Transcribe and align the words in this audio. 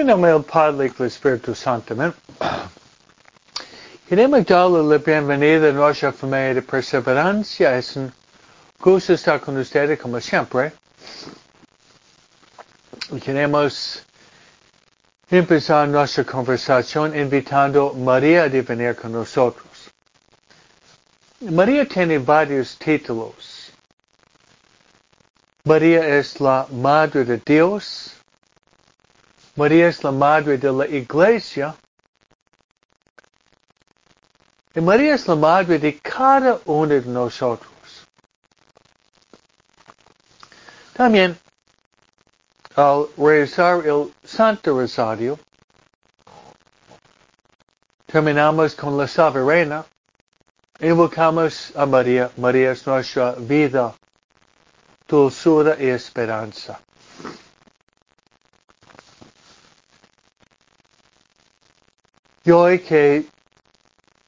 En 0.00 0.06
nombre 0.06 0.32
del 0.32 0.42
Padre 0.42 0.86
y 0.86 0.88
del 0.88 1.08
Espíritu 1.08 1.54
Santo. 1.54 1.94
Queremos 4.08 4.46
darle 4.46 4.82
la 4.82 4.96
bienvenida 4.96 5.68
a 5.68 5.72
nuestra 5.72 6.10
familia 6.10 6.54
de 6.54 6.62
perseverancia. 6.62 7.76
Es 7.76 7.96
un 7.96 8.10
gusto 8.80 9.12
estar 9.12 9.38
con 9.40 9.58
ustedes 9.58 10.00
como 10.00 10.18
siempre. 10.18 10.72
Queremos 13.22 14.02
empezar 15.30 15.86
nuestra 15.86 16.24
conversación 16.24 17.14
invitando 17.14 17.90
a 17.90 17.98
María 17.98 18.44
a 18.44 18.48
venir 18.48 18.96
con 18.96 19.12
nosotros. 19.12 19.90
María 21.40 21.86
tiene 21.86 22.18
varios 22.18 22.78
títulos. 22.78 23.70
María 25.64 26.16
es 26.16 26.40
la 26.40 26.66
Madre 26.70 27.26
de 27.26 27.36
Dios. 27.44 28.19
María 29.60 29.88
es 29.88 30.02
la 30.02 30.10
Madre 30.10 30.56
de 30.56 30.72
la 30.72 30.86
Iglesia. 30.86 31.76
Y 34.74 34.80
María 34.80 35.14
es 35.14 35.28
la 35.28 35.34
Madre 35.34 35.78
de 35.78 35.98
cada 35.98 36.58
uno 36.64 36.94
de 36.94 37.02
nosotros. 37.02 38.06
También, 40.94 41.38
al 42.74 43.06
rezar 43.18 43.86
el 43.86 44.14
Santo 44.24 44.80
Rosario, 44.80 45.38
terminamos 48.06 48.74
con 48.74 48.96
la 48.96 49.06
Soberana. 49.06 49.84
Invocamos 50.80 51.76
a 51.76 51.84
María. 51.84 52.30
María 52.38 52.72
es 52.72 52.86
nuestra 52.86 53.32
vida, 53.32 53.94
dulzura 55.06 55.76
y 55.78 55.88
esperanza. 55.88 56.80
Y 62.50 62.52
hoy 62.52 62.80
que 62.80 63.26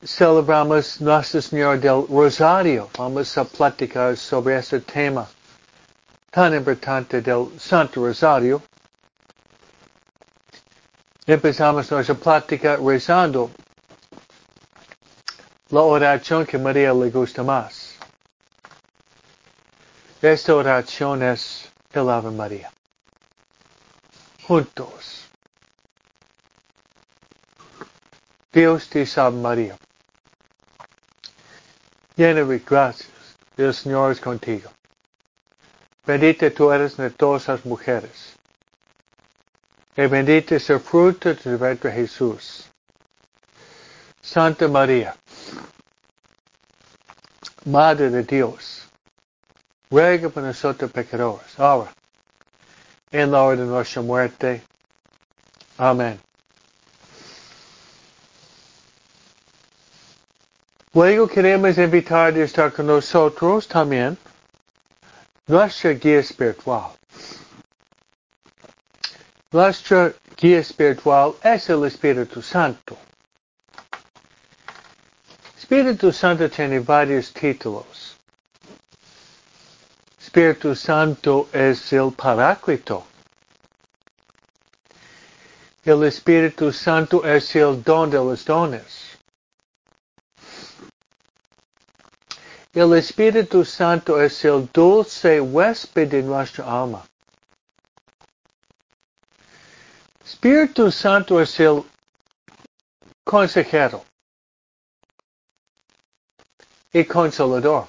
celebramos 0.05 1.01
Nuestra 1.01 1.42
Señora 1.42 1.77
del 1.77 2.06
Rosario, 2.09 2.89
vamos 2.97 3.37
a 3.37 3.42
platicar 3.42 4.17
sobre 4.17 4.59
este 4.59 4.79
tema 4.79 5.29
tan 6.31 6.55
importante 6.55 7.20
del 7.20 7.48
Santo 7.59 8.06
Rosario. 8.06 8.62
Empezamos 11.27 11.91
nuestra 11.91 12.14
plática 12.14 12.77
rezando 12.77 13.51
la 15.70 15.81
oración 15.81 16.47
que 16.47 16.59
María 16.59 16.95
le 16.95 17.11
gusta 17.11 17.42
más. 17.42 17.97
Esta 20.20 20.55
oración 20.55 21.25
es 21.25 21.69
el 21.92 22.09
Ave 22.09 22.31
María. 22.31 22.70
Juntos. 24.47 25.32
Dios 28.53 28.89
te 28.91 29.06
salve 29.06 29.41
María. 29.41 29.78
Llena 32.17 32.45
de 32.45 32.58
gracias, 32.58 33.08
el 33.56 33.72
Señor 33.72 34.12
es 34.12 34.20
contigo. 34.20 34.70
Bendita 36.05 36.50
tú 36.50 36.70
eres 36.70 36.98
de 36.98 37.08
todas 37.11 37.48
las 37.48 37.64
mujeres. 37.64 38.34
Y 39.97 40.06
bendito 40.06 40.55
es 40.55 40.69
el 40.69 40.80
fruto 40.80 41.30
de 41.30 41.34
tu 41.36 41.56
vientre 41.56 41.92
Jesús. 41.92 42.69
Santa 44.20 44.68
María, 44.68 45.17
Madre 47.64 48.11
de 48.11 48.23
Dios, 48.23 48.86
ruega 49.91 50.29
por 50.29 50.42
nosotros 50.42 50.91
pecadores, 50.91 51.58
ahora, 51.58 51.92
en 53.11 53.30
la 53.30 53.42
hora 53.42 53.61
de 53.61 53.67
nuestra 53.67 54.02
muerte. 54.02 54.62
Amén. 55.79 56.20
Luego 60.95 61.27
queremos 61.27 61.79
invitar 61.79 62.35
a 62.35 62.45
estar 62.45 62.70
con 62.70 62.86
nosotros 62.86 63.67
también 63.67 64.19
nuestra 65.47 65.92
guía 65.92 66.19
espiritual. 66.19 66.91
Nuestra 69.51 70.13
guía 70.36 70.58
espiritual 70.58 71.35
es 71.42 71.70
el 71.70 71.86
Espíritu 71.86 72.42
Santo. 72.42 72.98
Espíritu 75.57 76.13
Santo 76.13 76.51
tiene 76.51 76.80
varios 76.80 77.33
títulos. 77.33 78.19
Espíritu 80.20 80.74
Santo 80.74 81.48
es 81.55 81.91
el 81.95 82.13
Paráclito. 82.13 83.07
El 85.85 86.05
Espíritu 86.05 86.70
Santo 86.70 87.24
es 87.24 87.57
el 87.57 87.83
don 87.83 88.11
de 88.11 88.19
los 88.19 88.45
dones. 88.45 89.11
El 92.75 92.95
Espíritu 92.95 93.67
Santo 93.67 94.19
es 94.19 94.43
el 94.47 94.67
dulce 94.73 95.39
huésped 95.43 96.09
de 96.09 96.23
nuestra 96.23 96.65
alma. 96.65 97.05
Espíritu 100.25 100.91
Santo 100.91 101.39
es 101.39 101.61
el 101.61 101.85
consejero 103.25 104.03
y 106.95 107.05
consolador. 107.05 107.89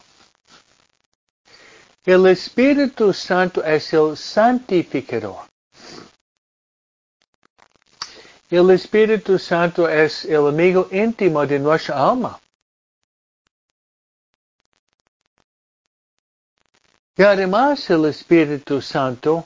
El 2.04 2.28
Espíritu 2.28 3.14
Santo 3.14 3.64
es 3.64 3.94
el 3.94 4.18
santificador. 4.18 5.48
El 8.50 8.70
Espíritu 8.72 9.40
Santo 9.40 9.88
es 9.88 10.26
el 10.26 10.46
amigo 10.46 10.90
íntimo 10.92 11.46
de 11.46 11.58
nuestra 11.58 11.96
alma. 12.10 12.38
Y 17.16 17.22
además 17.22 17.88
el 17.91 18.06
Espíritu 18.06 18.81
Santo 18.81 19.46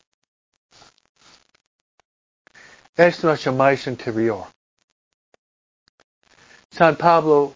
es 2.95 3.23
nuestro 3.23 3.53
maestro 3.53 3.91
interior. 3.91 4.47
San 6.71 6.95
Pablo 6.95 7.55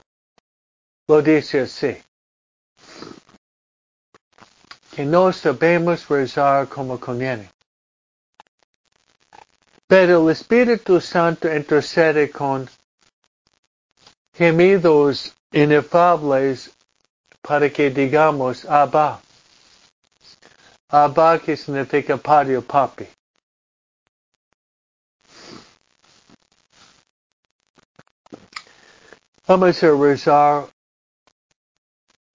lo 1.07 1.21
dice 1.21 1.61
así, 1.61 1.97
que 4.91 5.05
no 5.05 5.31
sabemos 5.31 6.07
rezar 6.09 6.67
como 6.67 6.99
conviene. 6.99 7.49
Pero 9.87 10.23
el 10.23 10.31
Espíritu 10.31 10.99
Santo 10.99 11.53
intercede 11.53 12.29
con 12.29 12.69
gemidos 14.33 15.33
inefables 15.51 16.71
para 17.41 17.69
que 17.69 17.89
digamos 17.89 18.65
Abba. 18.65 19.21
Que 20.91 21.55
significa 21.55 22.17
padre 22.17 22.57
o 22.57 22.61
papi. 22.61 23.07
Vamos 29.47 29.81
a 29.83 29.91
rezar 29.91 30.69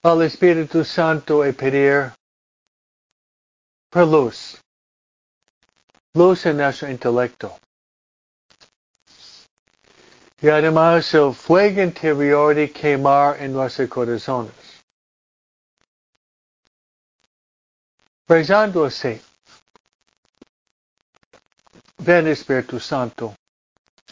al 0.02 0.22
Espíritu 0.22 0.84
Santo 0.84 1.46
y 1.46 1.52
pedir 1.52 2.12
por 3.90 4.06
luz. 4.06 4.58
Luz 6.14 6.46
en 6.46 6.56
nuestro 6.56 6.90
intelecto. 6.90 7.58
Y 10.40 10.48
además 10.48 11.12
el 11.12 11.34
fuego 11.34 11.82
interior 11.82 12.54
de 12.54 12.70
quemar 12.72 13.38
en 13.38 13.52
nuestros 13.52 13.90
corazones. 13.90 14.65
Rezando. 18.28 18.88
Ven 21.98 22.26
Espíritu 22.26 22.80
Santo, 22.80 23.34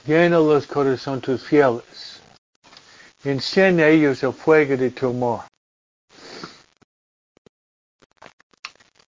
llena 0.06 0.38
los 0.38 0.66
corazones 0.66 1.22
tus 1.22 1.42
fieles. 1.44 2.20
Enciende 3.24 3.90
ellos 3.90 4.22
el 4.22 4.32
fuego 4.32 4.76
de 4.76 4.90
tu 4.90 5.08
amor. 5.08 5.44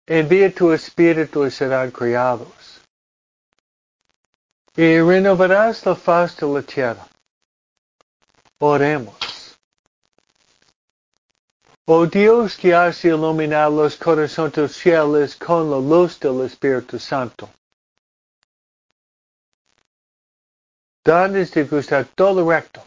Envía 0.06 0.54
tu 0.54 0.74
espíritu 0.74 1.46
y 1.46 1.52
serán 1.52 1.92
criados. 1.92 2.82
Y 4.76 5.00
renovarás 5.00 5.86
la 5.86 5.96
faz 5.96 6.36
de 6.38 6.48
la 6.48 6.62
tierra. 6.62 7.08
Oremos. 8.60 9.29
Oh 11.92 12.06
Dios 12.06 12.56
que 12.56 12.72
has 12.72 13.04
iluminado 13.04 13.82
los 13.82 13.98
corazones 13.98 14.78
fieles 14.78 15.36
con 15.36 15.72
la 15.72 15.78
luz 15.78 16.20
del 16.20 16.46
Espíritu 16.46 17.00
Santo. 17.00 17.50
Danos 21.04 21.50
de 21.50 21.64
gustar 21.64 22.06
todo 22.14 22.48
recto, 22.48 22.86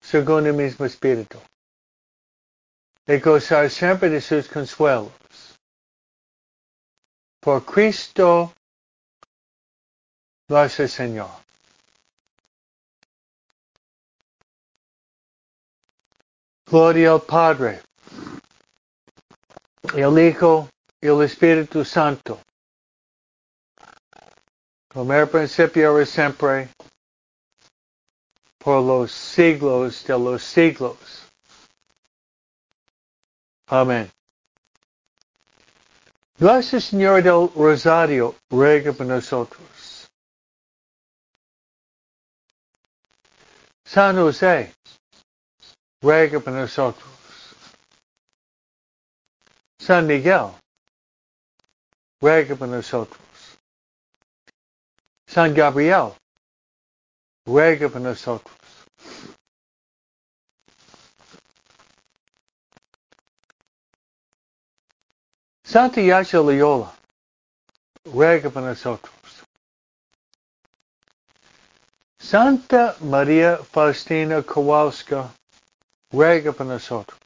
según 0.00 0.46
el 0.46 0.54
mismo 0.54 0.86
Espíritu, 0.86 1.38
y 3.06 3.18
gozar 3.18 3.68
siempre 3.68 4.08
de 4.08 4.22
sus 4.22 4.48
consuelos. 4.48 5.12
Por 7.38 7.66
Cristo 7.66 8.54
nuestro 10.48 10.88
Señor. 10.88 11.43
Gloria 16.74 17.12
al 17.12 17.20
Padre, 17.22 17.82
el 19.94 20.18
Hijo 20.18 20.68
y 21.00 21.06
el 21.06 21.22
Espíritu 21.22 21.84
Santo, 21.84 22.40
como 24.88 25.12
era 25.12 25.24
principio 25.24 25.90
ahora 25.90 26.04
siempre, 26.04 26.68
por 28.58 28.82
los 28.82 29.12
siglos 29.12 30.04
de 30.04 30.18
los 30.18 30.42
siglos. 30.42 30.96
Amén. 33.68 34.10
Nuestro 36.38 36.80
Señor 36.80 37.22
del 37.22 37.50
Rosario 37.54 38.34
ruega 38.50 38.92
por 38.92 39.06
nosotros. 39.06 40.10
San 43.84 44.16
José 44.16 44.74
ruega 46.04 46.38
por 46.38 46.52
nosotros. 46.52 47.10
San 49.78 50.06
Miguel 50.06 50.50
ruega 52.20 52.54
por 52.54 52.68
nosotros. 52.68 53.18
San 55.26 55.54
Gabriel 55.54 56.12
ruega 57.46 57.88
por 57.88 58.02
nosotros. 58.02 58.54
Santa 65.64 66.02
Yacha 66.02 66.38
Loyola, 66.38 66.94
ruega 68.04 68.50
por 68.50 68.62
nosotros. 68.62 69.14
Santa 72.20 72.94
María 73.00 73.56
Faustina 73.56 74.42
Kowalska, 74.42 75.32
ruega 76.10 76.52
por 76.52 76.66
nosotros. 76.66 77.18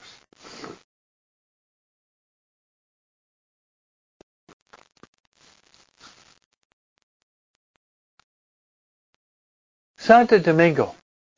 Santo 9.96 10.38
Domingo, 10.38 10.94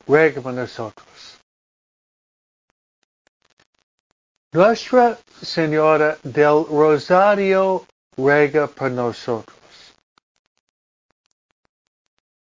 ruega 0.07 0.41
por 0.41 0.53
nosotros. 0.53 1.37
Nuestra 4.53 5.17
Señora 5.41 6.17
del 6.23 6.65
Rosario 6.69 7.85
ruega 8.15 8.67
por 8.67 8.91
nosotros. 8.91 9.57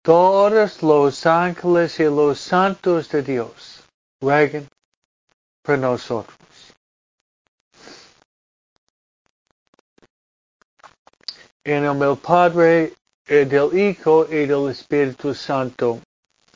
Todos 0.03 0.83
los 0.83 1.27
ángeles 1.27 1.99
y 2.01 2.05
los 2.05 2.39
santos 2.39 3.09
de 3.11 3.23
Dios 3.23 3.76
ruegan 4.21 4.69
por 5.63 5.79
nosotros. 5.79 6.37
En 11.65 11.85
el 11.85 12.17
Padre, 12.19 12.95
y 13.29 13.45
del 13.45 13.77
Hijo 13.77 14.27
y 14.27 14.47
del 14.47 14.71
Espíritu 14.71 15.35
Santo. 15.35 16.01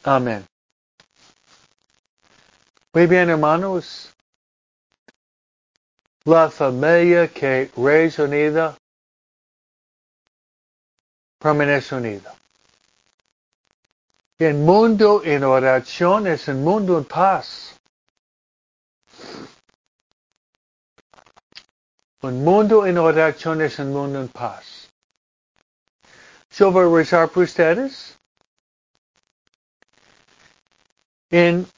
Amén. 0.04 0.46
Muy 2.92 3.06
bien, 3.06 3.28
hermanos. 3.28 4.14
La 6.24 6.48
familia 6.50 7.26
que 7.28 7.70
reza 7.76 8.24
unida 8.24 8.76
permanece 11.38 11.94
unida. 11.94 12.39
El 14.40 14.54
mundo 14.54 15.22
en 15.22 15.44
oración 15.44 16.26
es 16.26 16.48
un 16.48 16.64
mundo 16.64 16.96
en 16.96 17.04
paz. 17.04 17.78
Un 22.22 22.42
mundo 22.42 22.86
en 22.86 22.96
oración 22.96 23.60
es 23.60 23.78
un 23.78 23.92
mundo 23.92 24.18
en 24.18 24.28
paz. 24.28 24.88
Yo 26.52 26.72
voy 26.72 26.90
a 26.90 26.96
rezar 26.96 27.28
por 27.28 27.42
ustedes. 27.42 28.18
En 31.28 31.70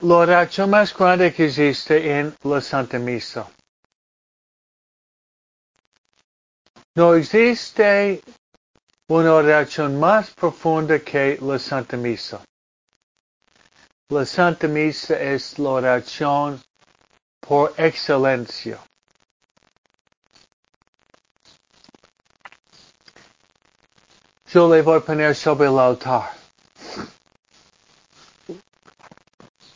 la 0.00 0.14
oración 0.14 0.68
más 0.68 0.94
grande 0.94 1.32
que 1.32 1.46
existe 1.46 2.18
en 2.18 2.36
la 2.42 2.60
Santa 2.60 2.98
Misa. 2.98 3.48
No 6.94 7.14
existe 7.14 8.20
una 9.08 9.34
oración 9.34 9.98
más 9.98 10.30
profunda 10.30 10.98
que 10.98 11.38
la 11.40 11.58
Santa 11.58 11.96
Misa. 11.96 12.40
La 14.08 14.24
Santa 14.24 14.68
Misa 14.68 15.20
es 15.20 15.58
la 15.58 15.70
oración 15.70 16.62
por 17.40 17.74
excelencia. 17.76 18.78
Yo 24.52 24.68
le 24.72 24.82
voy 24.82 24.98
a 24.98 25.00
poner 25.00 25.34
sobre 25.34 25.68
el 25.68 25.78
altar. 25.78 26.36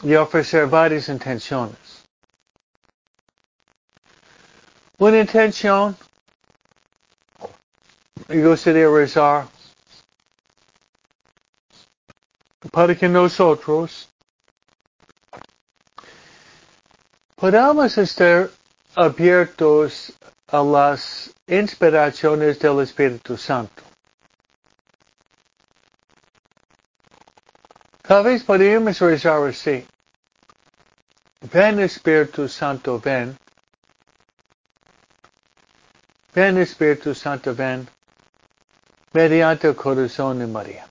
y 0.02 0.14
ofrecer 0.14 0.66
varias 0.66 1.08
intenciones. 1.08 2.04
Una 4.98 5.20
intención, 5.20 5.96
me 8.30 8.46
gustaría 8.46 8.88
rezar 8.88 9.48
para 12.70 12.94
que 12.94 13.08
nosotros 13.08 14.08
podamos 17.34 17.98
estar 17.98 18.48
abiertos 18.94 20.12
a 20.46 20.62
las 20.62 21.34
inspiraciones 21.48 22.60
del 22.60 22.80
Espíritu 22.80 23.36
Santo. 23.36 23.82
Talvez 28.02 28.44
podemos 28.44 29.00
rezar 29.00 29.48
así. 29.48 29.84
Ven 31.52 31.80
Espíritu 31.80 32.46
Santo, 32.46 33.00
ven. 33.00 33.36
Ven 36.32 36.58
Espíritu 36.58 37.12
Santo, 37.12 37.56
ven. 37.56 37.88
Mediante 39.12 39.68
el 39.68 39.74
corazón 39.74 40.38
de 40.38 40.46
María. 40.46 40.86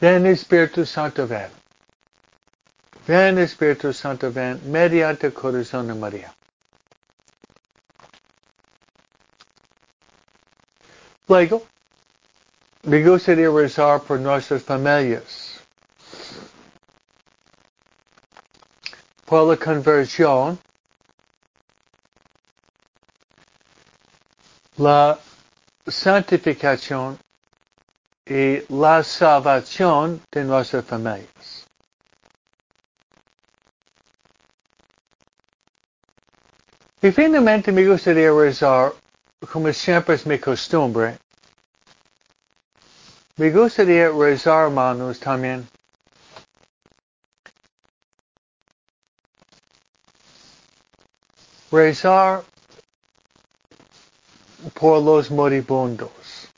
Ven 0.00 0.26
Espíritu 0.26 0.84
Santo, 0.84 1.28
ven. 1.28 1.50
Ven 3.06 3.38
Espíritu 3.38 3.92
Santo, 3.92 4.32
ven. 4.32 4.60
Mediante 4.70 5.28
el 5.28 5.32
corazón 5.32 5.86
de 5.86 5.94
María. 5.94 6.34
Luego, 11.28 11.64
me 12.82 13.00
gustaría 13.04 13.48
rezar 13.48 14.02
por 14.02 14.18
nuestras 14.18 14.64
familias. 14.64 15.60
Por 19.24 19.48
la 19.48 19.56
conversión, 19.56 20.58
la 24.82 25.16
santificación 25.86 27.16
y 28.26 28.62
la 28.68 29.04
salvación 29.04 30.20
de 30.32 30.44
nuestras 30.44 30.84
familias. 30.84 31.66
Y 37.00 37.12
finalmente 37.12 37.70
me 37.70 37.86
gustaría 37.86 38.32
rezar, 38.32 38.92
como 39.52 39.72
siempre 39.72 40.16
es 40.16 40.26
mi 40.26 40.38
costumbre, 40.38 41.18
me 43.36 43.50
gustaría 43.50 44.10
rezar, 44.10 44.66
hermanos, 44.66 45.18
también. 45.20 45.68
Rezar 51.70 52.44
por 54.82 55.00
los 55.00 55.30
moribundos. 55.30 56.48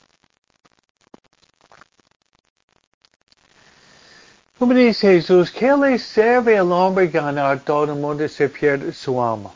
Como 4.59 4.73
dice 4.73 5.13
Jesús, 5.13 5.51
¿qué 5.51 5.77
le 5.77 5.99
sirve 5.99 6.57
al 6.57 6.73
hombre 6.73 7.09
ganar 7.09 7.61
todo 7.61 7.85
el 7.85 7.97
mundo 7.97 8.27
si 8.27 8.49
pierde 8.49 8.95
su 8.95 9.23
alma? 9.23 9.55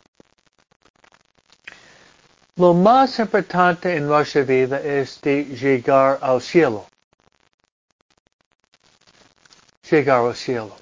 Lo 2.57 2.75
más 2.75 3.17
importante 3.17 3.95
en 3.95 4.05
nuestra 4.05 4.43
vida 4.43 4.79
es 4.79 5.19
de 5.21 5.45
llegar 5.45 6.19
al 6.21 6.39
cielo 6.39 6.85
llegar 9.89 10.23
al 10.23 10.35
cielo. 10.35 10.75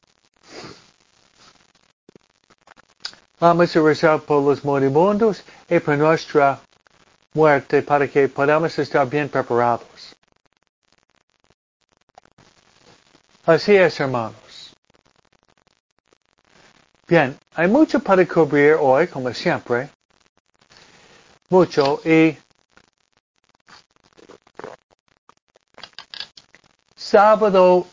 Vamos 3.40 3.74
rezar 3.74 4.20
por 4.20 4.44
los 4.44 4.66
moribundos 4.66 5.42
y 5.70 5.80
por 5.80 5.98
nuestra 5.98 6.60
muerte 7.34 7.82
para 7.82 8.08
que 8.08 8.28
podamos 8.28 8.78
estar 8.80 9.08
bien 9.08 9.30
preparados. 9.30 10.16
Así 13.46 13.76
es, 13.76 14.00
hermanos. 14.00 14.74
Bien, 17.08 17.38
hay 17.56 17.68
mucho 17.70 18.00
para 18.00 18.26
cubrir 18.28 18.76
hoy, 18.80 19.08
como 19.08 19.34
siempre. 19.34 19.90
Mucho 21.50 22.02
y 22.04 22.38
sábado 26.98 27.88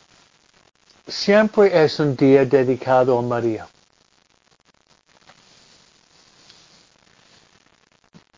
siempre 1.06 1.84
es 1.84 2.00
un 2.00 2.16
día 2.16 2.44
dedicado 2.44 3.16
a 3.16 3.22
María. 3.22 3.68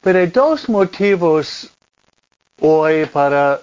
Pero 0.07 0.21
hay 0.21 0.29
dos 0.29 0.69
motivos 0.69 1.69
hoy 2.61 3.07
para 3.07 3.61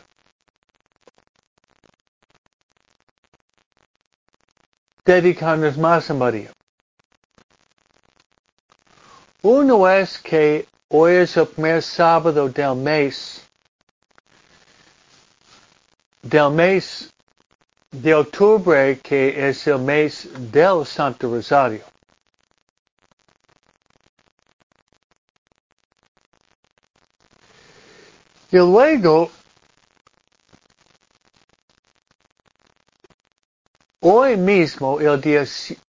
dedicarnos 5.06 5.78
más 5.78 6.10
a 6.10 6.14
María. 6.14 6.52
Uno 9.42 9.88
es 9.88 10.20
que 10.20 10.68
hoy 10.90 11.14
es 11.14 11.38
el 11.38 11.48
primer 11.48 11.82
sábado 11.82 12.50
del 12.50 12.76
mes, 12.76 13.42
del 16.24 16.52
mes 16.52 17.10
de 17.90 18.16
octubre, 18.16 19.00
que 19.00 19.48
es 19.48 19.66
el 19.66 19.80
mes 19.80 20.28
del 20.52 20.86
Santo 20.86 21.30
Rosario. 21.34 21.93
Y 28.54 28.58
luego, 28.58 29.32
hoy 34.02 34.38
mismo, 34.38 35.00
el 35.00 35.20
día, 35.20 35.44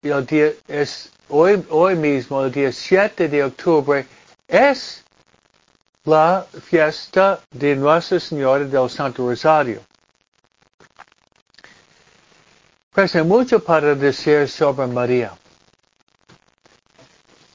el 0.02 0.26
día 0.26 0.52
es, 0.68 1.10
hoy, 1.30 1.64
hoy 1.70 1.94
mismo, 1.96 2.44
el 2.44 2.52
día 2.52 2.70
7 2.70 3.28
de 3.28 3.44
octubre, 3.44 4.06
es 4.46 5.02
la 6.04 6.46
fiesta 6.62 7.40
de 7.50 7.76
Nuestra 7.76 8.20
Señora 8.20 8.66
del 8.66 8.90
Santo 8.90 9.26
Rosario. 9.26 9.80
Pues 12.92 13.16
hay 13.16 13.24
mucho 13.24 13.64
para 13.64 13.94
decir 13.94 14.46
sobre 14.46 14.86
María. 14.86 15.32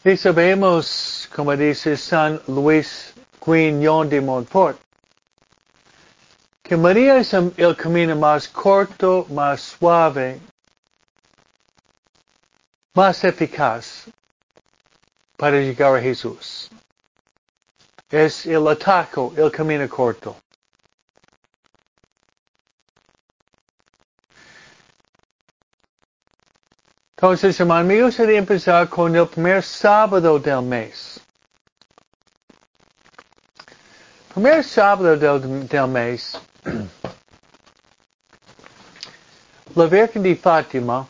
Y 0.03 0.17
sabemos, 0.17 1.29
como 1.35 1.55
dice 1.55 1.95
San 1.95 2.41
Luis 2.47 3.13
Grignon 3.45 4.09
de 4.09 4.19
Montfort, 4.19 4.84
que 6.65 6.75
María 6.75 7.17
es 7.17 7.31
el 7.31 7.75
camino 7.75 8.15
más 8.15 8.47
corto, 8.47 9.27
más 9.29 9.61
suave, 9.61 10.41
más 12.95 13.23
eficaz 13.23 14.05
para 15.37 15.57
llegar 15.57 15.95
a 15.95 16.01
Jesús. 16.01 16.71
Es 18.09 18.47
el 18.47 18.67
ataco, 18.67 19.31
el 19.37 19.51
camino 19.51 19.87
corto. 19.87 20.35
Entonces, 27.15 27.59
hermano 27.59 27.87
mío, 27.87 28.11
sería 28.11 28.39
empezar 28.39 28.89
con 28.89 29.15
el 29.15 29.27
primer 29.27 29.61
sábado 29.61 30.39
del 30.39 30.63
mes. 30.63 31.19
Primer 34.33 34.63
sábado 34.63 35.15
del, 35.15 35.67
del 35.67 35.87
mes 35.87 36.39
La 39.75 39.85
Virgen 39.85 40.23
de 40.23 40.35
Fátima 40.35 41.07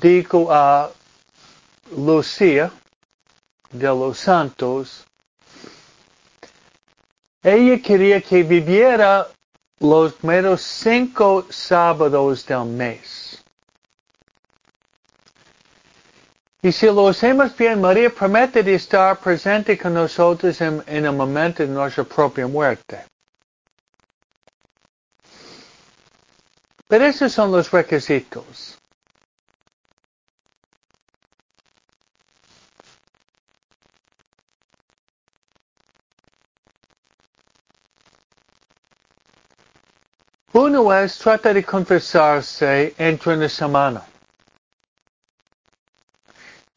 dijo 0.00 0.48
a 0.50 0.90
Lucía 1.96 2.72
de 3.70 3.86
los 3.86 4.18
Santos, 4.18 5.04
ella 7.42 7.80
quería 7.82 8.20
que 8.20 8.42
viviera 8.42 9.28
los 9.78 10.14
primeros 10.14 10.62
cinco 10.62 11.46
sábados 11.50 12.44
del 12.46 12.64
mes. 12.66 13.19
Y 16.62 16.72
si 16.72 16.86
lo 16.86 17.08
hacemos 17.08 17.56
bien, 17.56 17.80
María 17.80 18.10
promete 18.10 18.62
de 18.62 18.74
estar 18.74 19.18
presente 19.18 19.78
con 19.78 19.94
nosotros 19.94 20.60
en, 20.60 20.82
el 20.86 21.12
momento 21.12 21.62
de 21.62 21.68
nuestra 21.70 22.04
propia 22.04 22.46
muerte. 22.46 23.06
Pero 26.86 27.06
esos 27.06 27.32
son 27.32 27.50
los 27.50 27.70
requisitos. 27.70 28.76
Uno 40.52 40.92
es 40.92 41.16
trata 41.16 41.54
de 41.54 41.64
confesarse 41.64 42.92
entre 42.98 43.34
una 43.34 43.48
semana. 43.48 44.04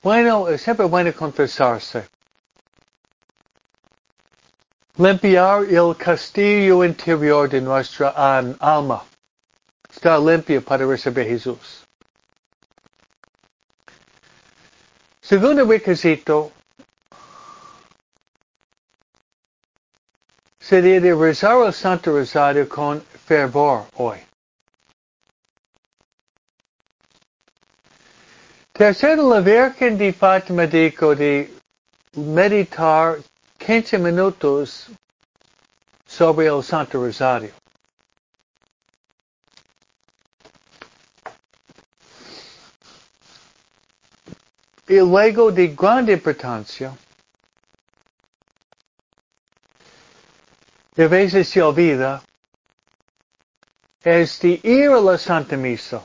Bueno, 0.04 0.50
es 0.50 0.62
siempre 0.62 0.86
bueno 0.86 1.14
confesarse. 1.14 2.06
Limpiar 4.98 5.64
el 5.64 5.96
castillo 5.96 6.84
interior 6.84 7.50
de 7.50 7.62
nuestra 7.62 8.10
alma. 8.10 9.06
Está 9.90 10.20
limpio 10.20 10.62
para 10.62 10.86
recibir 10.86 11.26
Jesús. 11.26 11.86
Segundo 15.22 15.64
requisito 15.66 16.52
sería 20.60 21.00
de 21.00 21.16
rezar 21.16 21.66
el 21.66 21.72
Santo 21.72 22.12
Rosario 22.12 22.68
con 22.68 23.02
fervor 23.26 23.86
hoy. 23.96 24.33
Tercero, 28.84 29.30
la 29.30 29.40
Virgen 29.40 29.98
de 29.98 30.12
Fátima 30.12 30.68
dijo 30.68 31.16
de 31.16 31.50
meditar 32.18 33.20
15 33.58 33.98
minutos 33.98 34.90
sobre 36.06 36.48
el 36.48 36.62
Santo 36.62 37.02
Rosario. 37.02 37.54
y 44.90 44.96
luego 45.00 45.50
de 45.50 45.68
gran 45.70 46.10
importancia, 46.10 46.94
de 50.94 51.08
veces 51.08 51.48
se 51.48 51.62
olvida, 51.62 52.22
es 54.04 54.42
de 54.42 54.60
ir 54.62 54.90
a 54.90 55.00
la 55.00 55.18
Santa 55.18 55.56
Misa. 55.56 56.04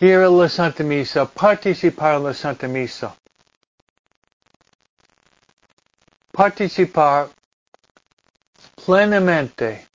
Ir 0.00 0.22
a 0.22 0.28
la 0.28 0.48
Santa 0.48 0.84
Misa, 0.84 1.26
participar 1.26 2.16
en 2.16 2.24
la 2.24 2.32
Santa 2.32 2.68
Misa. 2.68 3.14
Participar 6.32 7.30
plenamente 8.84 9.88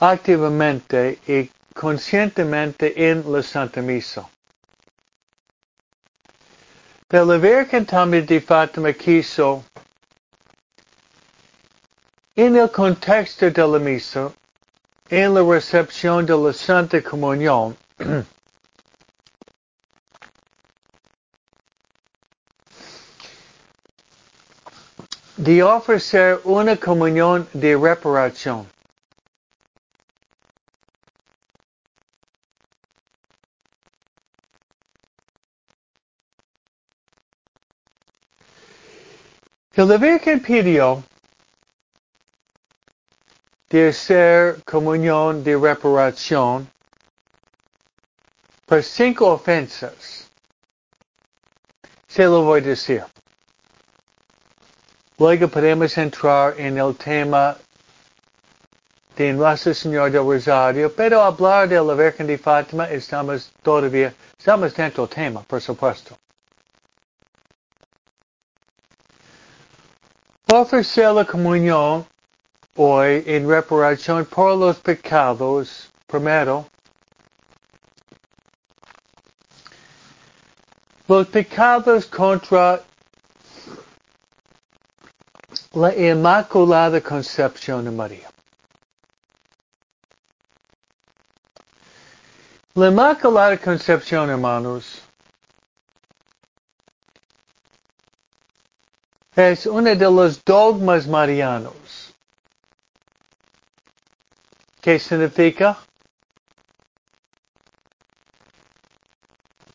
activamente 0.00 1.18
y 1.26 1.50
conscientemente 1.74 2.92
en 3.10 3.30
la 3.32 3.42
Santa 3.42 3.80
Misa. 3.80 4.28
Pero 7.08 7.26
la 7.26 7.38
Virgen 7.38 7.86
también 7.86 8.26
de 8.26 8.40
Fátima 8.40 8.92
quiso, 8.92 9.64
en 12.34 12.56
el 12.56 12.68
contexto 12.70 13.48
de 13.48 13.68
la 13.68 13.78
misa, 13.78 14.32
en 15.14 15.32
la 15.32 15.42
recepción 15.44 16.26
de 16.26 16.36
la 16.36 16.52
Santa 16.52 17.00
Comunión, 17.00 17.76
de 25.36 25.62
ofrecer 25.62 26.40
una 26.42 26.76
comunión 26.76 27.46
de 27.52 27.76
reparación. 27.76 28.66
Que 39.70 39.84
la 39.84 39.96
Virgen 39.96 40.40
pidió 40.40 41.04
de 43.74 43.88
hacer 43.88 44.62
comunión 44.64 45.42
de 45.42 45.56
reparación 45.56 46.68
por 48.66 48.80
cinco 48.84 49.32
ofensas. 49.32 50.30
Se 52.06 52.22
lo 52.24 52.42
voy 52.42 52.60
a 52.60 52.62
decir. 52.62 53.04
Luego 55.18 55.48
podemos 55.48 55.98
entrar 55.98 56.54
en 56.56 56.78
el 56.78 56.94
tema 56.94 57.56
de 59.16 59.32
Nuestro 59.32 59.74
Señor 59.74 60.12
del 60.12 60.22
Rosario, 60.22 60.94
pero 60.94 61.20
hablar 61.20 61.68
de 61.68 61.82
la 61.82 61.94
Virgen 61.94 62.28
de 62.28 62.38
Fátima 62.38 62.88
estamos 62.88 63.50
todavía, 63.60 64.14
estamos 64.38 64.72
dentro 64.72 65.04
del 65.04 65.16
tema, 65.16 65.42
por 65.42 65.60
supuesto. 65.60 66.16
Ofrecer 70.52 71.12
la 71.12 71.24
comunión 71.24 72.06
hoy 72.76 73.22
en 73.26 73.48
reparación 73.48 74.24
por 74.24 74.56
los 74.56 74.78
pecados, 74.78 75.90
primero, 76.06 76.66
los 81.06 81.26
pecados 81.28 82.06
contra 82.06 82.82
la 85.72 85.94
Inmaculada 85.94 87.00
Concepción 87.00 87.84
de 87.84 87.90
María. 87.90 88.30
La 92.74 92.88
Inmaculada 92.88 93.56
Concepción, 93.58 94.30
hermanos, 94.30 95.02
es 99.36 99.66
uno 99.66 99.94
de 99.94 100.10
los 100.10 100.44
dogmas 100.44 101.06
marianos. 101.06 101.83
¿Qué 104.84 104.98
significa? 104.98 105.78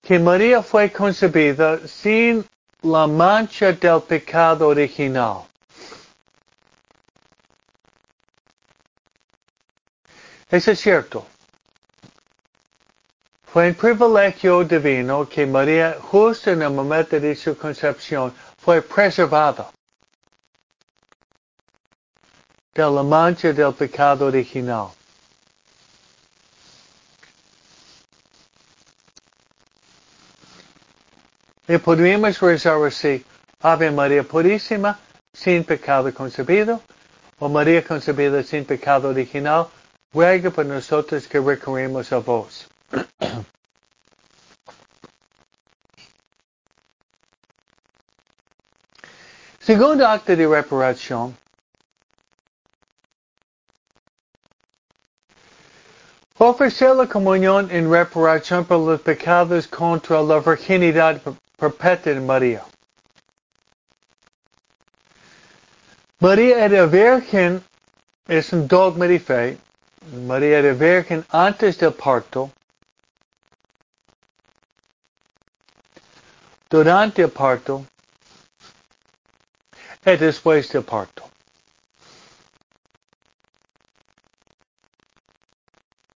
Que 0.03 0.19
María 0.19 0.61
fue 0.61 0.91
concebida 0.91 1.79
sin 1.87 2.45
la 2.83 3.07
mancha 3.07 3.71
del 3.73 4.03
pecado 4.03 4.67
original. 4.67 5.47
Eso 10.47 10.71
es 10.73 10.79
cierto. 10.79 11.25
Fue 13.51 13.69
un 13.69 13.73
privilegio 13.73 14.63
divino 14.63 15.27
que 15.27 15.47
María, 15.47 15.97
justo 15.99 16.51
en 16.51 16.61
el 16.61 16.69
momento 16.69 17.19
de 17.19 17.35
su 17.35 17.57
concepción, 17.57 18.31
fue 18.59 18.83
preservada 18.83 19.71
de 22.75 22.83
la 22.83 23.01
mancha 23.01 23.51
del 23.51 23.73
pecado 23.73 24.27
original. 24.27 24.98
Y 31.69 31.77
podríamos 31.77 32.41
rezar 32.41 32.83
así, 32.83 33.23
Ave 33.61 33.91
María 33.91 34.23
Purísima, 34.23 34.97
sin 35.31 35.63
pecado 35.63 36.11
concebido, 36.11 36.81
o 37.37 37.47
María 37.47 37.83
concebida 37.83 38.41
sin 38.41 38.65
pecado 38.65 39.09
original, 39.09 39.67
ruega 40.11 40.49
por 40.49 40.65
nosotros 40.65 41.27
que 41.27 41.39
recurrimos 41.39 42.11
a 42.11 42.17
vos. 42.17 42.67
Segundo 49.59 50.07
acto 50.07 50.35
de 50.35 50.47
reparación. 50.47 51.37
Ofrecer 56.39 56.95
la 56.95 57.05
comunión 57.05 57.69
en 57.69 57.91
reparación 57.91 58.65
por 58.65 58.79
los 58.79 58.99
pecados 59.01 59.67
contra 59.67 60.23
la 60.23 60.39
virginidad 60.39 61.21
perpetua 61.59 62.13
de 62.13 62.21
María. 62.21 62.63
María 66.19 66.65
era 66.65 66.85
virgen, 66.85 67.63
es 68.27 68.51
un 68.53 68.67
dogma 68.67 69.07
de 69.07 69.19
fe. 69.19 69.57
María 70.27 70.59
era 70.59 70.73
virgen 70.73 71.25
antes 71.29 71.77
del 71.77 71.93
parto. 71.93 72.51
Durante 76.69 77.21
el 77.23 77.29
parto 77.29 77.85
y 80.05 80.17
después 80.17 80.69
del 80.71 80.83
parto. 80.83 81.29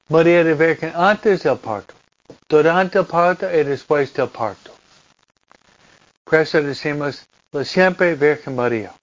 María 0.09 0.41
era 0.41 0.55
virgen 0.55 0.93
antes 0.95 1.43
del 1.43 1.57
parto, 1.57 1.95
durante 2.49 2.99
el 2.99 3.07
parto 3.07 3.47
y 3.51 3.65
después 3.65 4.13
del 4.13 4.29
parto. 4.29 4.62
Por 6.33 6.41
eso 6.41 6.63
decimos 6.63 7.29
la 7.53 7.63
siempre 7.63 8.15
Virgen 8.15 8.57
María. 8.57 8.95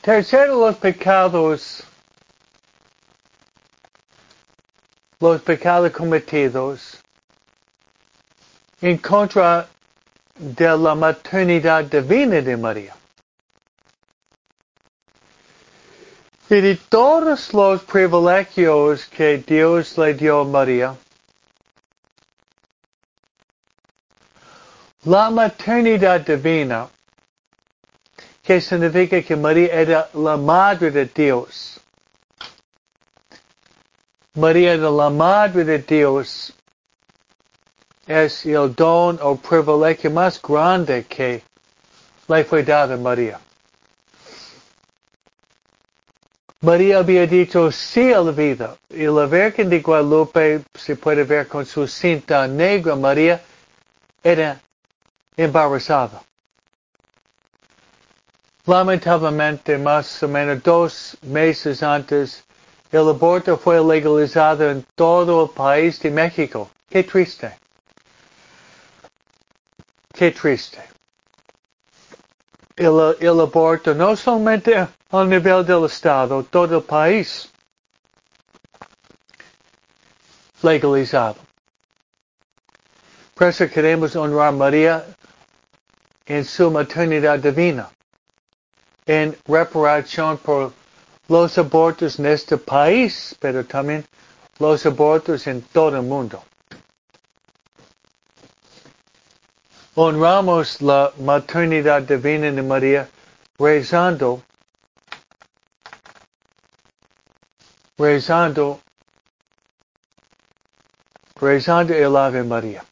Tercero, 0.00 0.60
los 0.60 0.76
pecados, 0.76 1.82
los 5.18 5.42
pecados 5.42 5.90
cometidos 5.90 7.02
en 8.80 8.96
contra 8.98 9.68
de 10.38 10.78
la 10.78 10.94
maternidad 10.94 11.82
divina 11.82 12.40
de 12.40 12.56
María. 12.56 12.94
Y 16.48 16.60
de 16.60 16.76
todos 16.76 17.52
los 17.52 17.82
privilegios 17.82 19.04
que 19.06 19.38
Dios 19.38 19.98
le 19.98 20.14
dio 20.14 20.42
a 20.42 20.44
María, 20.44 20.96
la 25.04 25.30
maternidad 25.30 26.20
divina, 26.20 26.88
que 28.42 28.60
significa 28.60 29.22
que 29.22 29.36
María 29.36 29.72
era 29.72 30.08
la 30.14 30.36
madre 30.36 30.90
de 30.90 31.06
Dios. 31.06 31.80
María 34.34 34.74
era 34.74 34.90
la 34.90 35.10
madre 35.10 35.64
de 35.64 35.78
Dios 35.78 36.52
es 38.10 38.44
el 38.44 38.74
don 38.74 39.18
o 39.22 39.36
privilegio 39.36 40.10
más 40.10 40.40
grande 40.42 41.04
que 41.04 41.42
le 42.28 42.44
fue 42.44 42.64
dado 42.64 42.94
a 42.94 42.96
María. 42.96 43.38
María 46.62 46.98
había 46.98 47.26
dicho 47.26 47.70
sí 47.70 48.12
a 48.12 48.20
la 48.20 48.32
vida 48.32 48.76
y 48.90 49.04
la 49.04 49.26
Virgen 49.26 49.70
de 49.70 49.80
Guadalupe 49.80 50.62
se 50.74 50.96
puede 50.96 51.22
ver 51.22 51.46
con 51.46 51.64
su 51.64 51.86
cinta 51.86 52.48
negra. 52.48 52.96
María 52.96 53.40
era 54.22 54.60
embarazada. 55.44 56.22
Lamentablemente, 58.66 59.78
más 59.78 60.22
o 60.22 60.28
menos 60.28 60.62
dos 60.62 61.16
meses 61.22 61.82
antes, 61.82 62.44
el 62.92 63.08
aborto 63.08 63.56
fue 63.56 63.80
legalizado 63.80 64.70
en 64.70 64.84
todo 64.94 65.44
el 65.44 65.50
país 65.50 65.98
de 66.00 66.10
México. 66.10 66.70
Qué 66.90 67.02
triste. 67.04 67.56
Qué 70.12 70.30
triste. 70.30 70.82
El, 72.76 73.40
aborto 73.40 73.94
no 73.94 74.16
solamente 74.16 74.76
a 74.76 75.24
nivel 75.24 75.64
del 75.64 75.84
Estado, 75.86 76.42
todo 76.44 76.78
el 76.78 76.82
país 76.82 77.50
legalizado. 80.62 81.36
Por 83.34 83.48
eso 83.48 83.66
queremos 83.70 84.14
honrar 84.16 84.48
a 84.48 84.52
María 84.52 85.04
en 86.26 86.44
su 86.44 86.70
maternidad 86.70 87.38
divina, 87.38 87.90
en 89.06 89.36
reparación 89.46 90.38
por 90.38 90.72
los 91.28 91.58
abortos 91.58 92.18
en 92.18 92.26
este 92.26 92.56
país, 92.56 93.36
pero 93.40 93.64
también 93.64 94.04
los 94.58 94.84
abortos 94.86 95.46
en 95.46 95.62
todo 95.62 95.96
el 95.96 96.02
mundo. 96.02 96.42
honramos 99.94 100.80
la 100.80 101.12
maternidad 101.18 102.02
divina 102.02 102.50
de 102.50 102.62
María 102.62 103.08
rezando, 103.58 104.42
rezando, 107.98 108.80
rezando 111.38 111.94
el 111.94 112.16
Ave 112.16 112.42
María. 112.44 112.89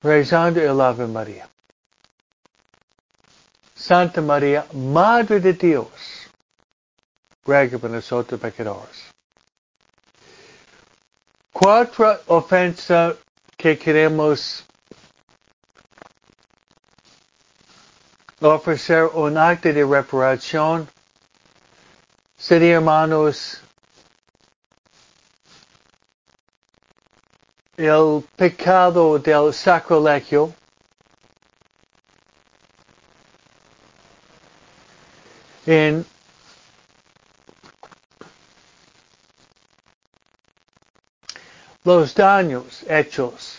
Rezando 0.00 0.60
el 0.60 0.80
Ave 0.80 1.06
María. 1.06 1.48
Santa 3.74 4.20
María, 4.20 4.66
Madre 4.72 5.40
de 5.40 5.52
Dios, 5.52 5.88
ruega 7.44 7.78
por 7.78 7.90
nosotros 7.90 8.40
pecadores. 8.40 9.10
Cuatro 11.52 12.20
ofensas 12.26 13.16
que 13.56 13.76
queremos 13.78 14.64
ofrecer 18.40 19.04
un 19.14 19.36
acto 19.36 19.72
de 19.72 19.84
reparación. 19.84 20.88
Sería, 22.36 22.76
hermanos, 22.76 23.60
el 27.78 28.24
pecado 28.36 29.20
del 29.20 29.54
sacrilegio. 29.54 30.52
En 35.64 36.04
los 41.84 42.14
daños 42.14 42.82
hechos 42.88 43.58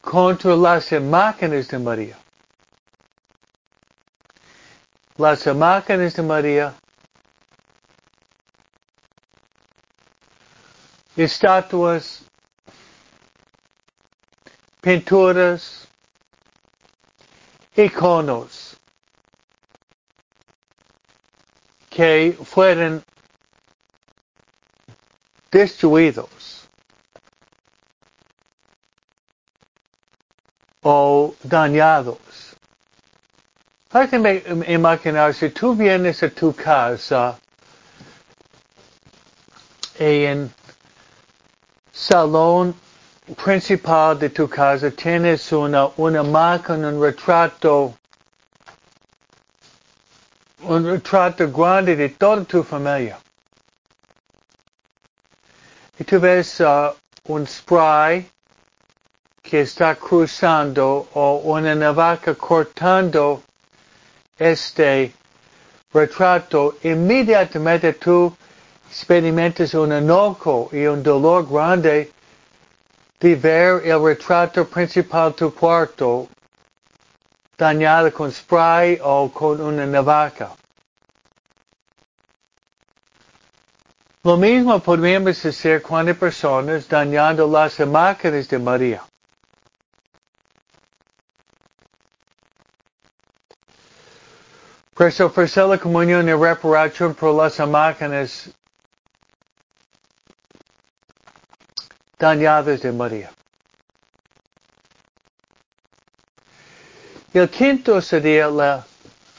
contra 0.00 0.54
las 0.54 0.92
imágenes 0.92 1.68
de 1.68 1.78
María. 1.78 2.18
Las 5.16 5.46
imágenes 5.46 6.14
de 6.14 6.22
María 6.22 6.74
estatuas, 11.24 12.22
pinturas, 14.80 15.86
iconos 17.76 18.76
que 21.88 22.36
fueron 22.44 23.02
destruidos 25.50 26.68
o 30.82 31.34
dañados. 31.42 32.56
Hay 33.92 34.08
que 34.08 34.62
imaginar 34.68 35.34
si 35.34 35.50
tú 35.50 35.74
vienes 35.74 36.22
a 36.22 36.30
tu 36.30 36.54
casa 36.54 37.38
en 39.98 40.52
salón 42.10 42.74
principal 43.36 44.18
de 44.18 44.30
tu 44.30 44.48
casa 44.48 44.90
tienes 44.90 45.52
una, 45.52 45.88
una 45.96 46.24
máquina, 46.24 46.88
un 46.88 47.00
retrato, 47.00 47.94
un 50.64 50.84
retrato 50.86 51.46
grande 51.46 51.94
de 51.94 52.08
toda 52.08 52.44
tu 52.44 52.64
familia. 52.64 53.16
Y 56.00 56.04
tú 56.04 56.18
ves 56.18 56.60
uh, 56.60 56.92
un 57.28 57.46
spray 57.46 58.28
que 59.40 59.60
está 59.60 59.94
cruzando 59.94 61.06
o 61.14 61.36
una 61.44 61.76
navaja 61.76 62.34
cortando 62.34 63.40
este 64.36 65.12
retrato, 65.92 66.74
inmediatamente 66.82 67.92
tú 67.92 68.34
experimentas 68.90 69.72
un 69.74 69.92
enojo 69.92 70.68
y 70.72 70.84
un 70.86 71.00
dolor 71.00 71.46
grande 71.46 72.10
de 73.20 73.36
ver 73.36 73.86
el 73.86 74.02
retrato 74.02 74.64
principal 74.64 75.30
de 75.30 75.36
tu 75.36 75.54
cuarto 75.54 76.28
dañado 77.56 78.12
con 78.12 78.32
spray 78.32 78.98
o 79.00 79.30
con 79.32 79.60
una 79.60 79.86
navaja. 79.86 80.56
Lo 84.24 84.36
mismo 84.36 84.80
podríamos 84.80 85.44
hacer 85.44 85.82
cuando 85.82 86.14
personas 86.14 86.88
dañando 86.88 87.46
las 87.46 87.78
imágenes 87.78 88.48
de 88.48 88.58
María. 88.58 89.02
Por 94.94 95.06
eso 95.06 95.26
ofrecer 95.26 95.64
la 95.66 95.78
comunión 95.78 96.28
y 96.28 96.32
reparación 96.32 97.14
por 97.14 97.34
las 97.34 97.58
imágenes 97.58 98.50
dañadas 102.20 102.82
de 102.82 102.92
María. 102.92 103.30
El 107.32 107.48
quinto 107.48 108.00
sería 108.00 108.46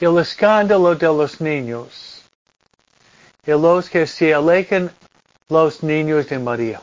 el 0.00 0.18
escándalo 0.18 0.94
de 0.94 1.06
los 1.06 1.40
niños 1.40 2.24
y 3.46 3.52
los 3.52 3.88
que 3.88 4.06
se 4.06 4.34
alejan 4.34 4.90
los 5.48 5.82
niños 5.82 6.28
de 6.28 6.38
María. 6.38 6.82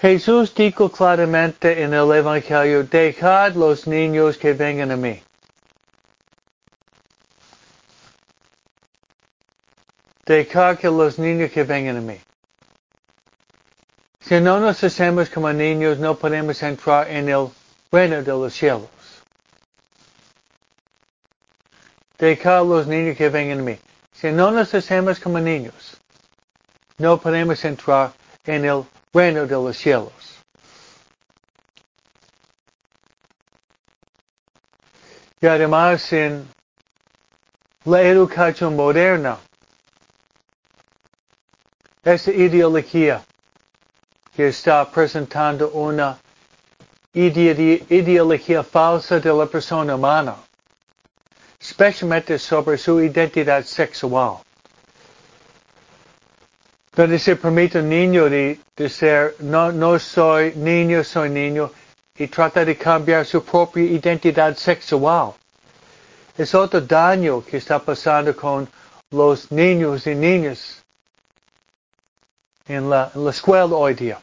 Jesús 0.00 0.52
dijo 0.54 0.90
claramente 0.90 1.82
en 1.82 1.94
el 1.94 2.12
Evangelio, 2.12 2.82
dejad 2.82 3.54
los 3.54 3.86
niños 3.86 4.36
que 4.36 4.52
vengan 4.52 4.90
a 4.90 4.96
mí. 4.96 5.22
Dejad 10.32 10.78
que 10.78 10.88
los 10.88 11.18
niños 11.18 11.50
que 11.50 11.62
vengan 11.62 11.98
a 11.98 12.00
mí. 12.00 12.18
Si 14.20 14.40
no 14.40 14.60
nos 14.60 14.82
hacemos 14.82 15.28
como 15.28 15.52
niños, 15.52 15.98
no 15.98 16.16
podemos 16.16 16.62
entrar 16.62 17.10
en 17.10 17.28
el 17.28 17.50
reino 17.90 18.22
de 18.22 18.32
los 18.32 18.54
cielos. 18.54 18.88
Dejar 22.16 22.64
los 22.64 22.86
niños 22.86 23.18
que 23.18 23.28
vengan 23.28 23.58
a 23.58 23.62
mí. 23.62 23.78
Si 24.14 24.32
no 24.32 24.50
nos 24.50 24.72
hacemos 24.72 25.20
como 25.20 25.38
niños, 25.38 25.98
no 26.96 27.20
podemos 27.20 27.62
entrar 27.66 28.14
en 28.46 28.64
el 28.64 28.84
reino 29.12 29.46
de 29.46 29.54
los 29.54 29.76
cielos. 29.76 30.14
Y 35.42 35.46
además 35.46 36.10
en 36.10 36.48
la 37.84 38.00
educación 38.00 38.74
moderna, 38.76 39.36
esa 42.04 42.32
ideología 42.32 43.22
que 44.34 44.48
está 44.48 44.90
presentando 44.90 45.68
una 45.70 46.18
ideología 47.14 48.62
falsa 48.62 49.20
de 49.20 49.32
la 49.32 49.46
persona 49.46 49.94
humana 49.94 50.36
especialmente 51.62 52.38
sobre 52.38 52.76
su 52.76 53.00
identidad 53.00 53.64
sexual. 53.64 54.38
Donde 56.94 57.18
se 57.18 57.36
permite 57.36 57.78
un 57.78 57.88
niño 57.88 58.28
de, 58.28 58.58
ser, 58.88 59.36
no, 59.38 59.70
no 59.70 59.98
soy 59.98 60.54
niño, 60.56 61.04
soy 61.04 61.30
niño, 61.30 61.70
y 62.18 62.26
trata 62.26 62.64
de 62.64 62.76
cambiar 62.76 63.24
su 63.24 63.44
propia 63.44 63.84
identidad 63.84 64.56
sexual. 64.56 65.34
Es 66.36 66.54
otro 66.54 66.80
daño 66.80 67.44
que 67.44 67.58
está 67.58 67.78
pasando 67.78 68.34
con 68.34 68.68
los 69.10 69.50
niños 69.52 70.06
y 70.06 70.14
niñas 70.14 70.81
en 72.66 72.88
la, 72.90 73.10
en 73.14 73.24
la 73.24 73.30
escuela 73.30 73.74
hoy 73.76 73.94
día. 73.94 74.20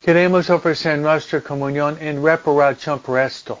Queremos 0.00 0.48
ofrecer 0.50 0.98
nuestra 0.98 1.40
comunión 1.40 1.98
en 2.00 2.22
reparación 2.22 3.00
por 3.00 3.18
esto. 3.18 3.60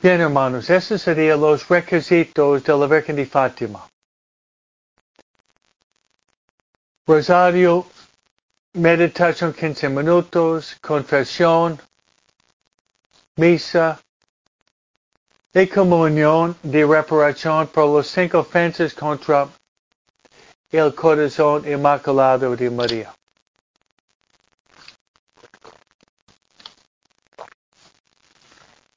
Bien, 0.00 0.20
hermanos, 0.20 0.70
esos 0.70 1.02
serían 1.02 1.40
los 1.40 1.66
requisitos 1.68 2.62
de 2.62 2.78
la 2.78 2.86
Virgen 2.86 3.16
de 3.16 3.26
Fátima. 3.26 3.88
Rosario, 7.04 7.84
meditación 8.74 9.52
15 9.52 9.88
minutos, 9.88 10.76
confesión, 10.80 11.80
misa 13.34 14.00
y 15.54 15.66
comunión 15.66 16.56
de 16.62 16.84
reparación 16.84 17.66
por 17.68 17.86
los 17.86 18.06
cinco 18.06 18.40
ofensas 18.40 18.92
contra 18.92 19.48
el 20.70 20.94
corazón 20.94 21.66
inmaculado 21.66 22.54
de 22.54 22.70
María. 22.70 23.14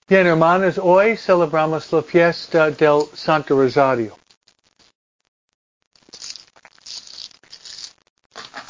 Bien, 0.07 0.27
hermanos, 0.27 0.77
hoy 0.77 1.15
celebramos 1.15 1.89
la 1.93 2.01
fiesta 2.01 2.69
del 2.69 3.03
Santo 3.13 3.55
Rosario. 3.55 4.17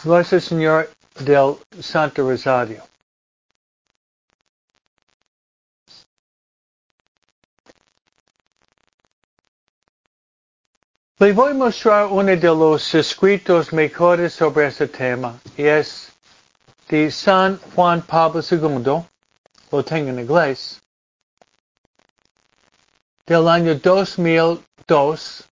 Nuestro 0.03 0.39
Señor 0.39 0.89
del 1.19 1.55
Santo 1.79 2.29
Rosario. 2.29 2.90
Le 11.21 11.33
voy 11.33 11.51
a 11.51 11.53
mostrar 11.53 12.07
uno 12.07 12.35
de 12.35 12.47
los 12.47 12.95
escritos 12.95 13.71
mejores 13.71 14.33
sobre 14.33 14.65
este 14.65 14.87
tema 14.87 15.39
es 15.55 16.11
de 16.87 17.11
San 17.11 17.59
Juan 17.75 18.01
Pablo 18.01 18.41
II. 18.41 19.05
Lo 19.71 19.83
tengo 19.85 20.09
en 20.09 20.19
inglés 20.19 20.81
del 23.27 23.47
año 23.47 23.75
2002 23.75 25.47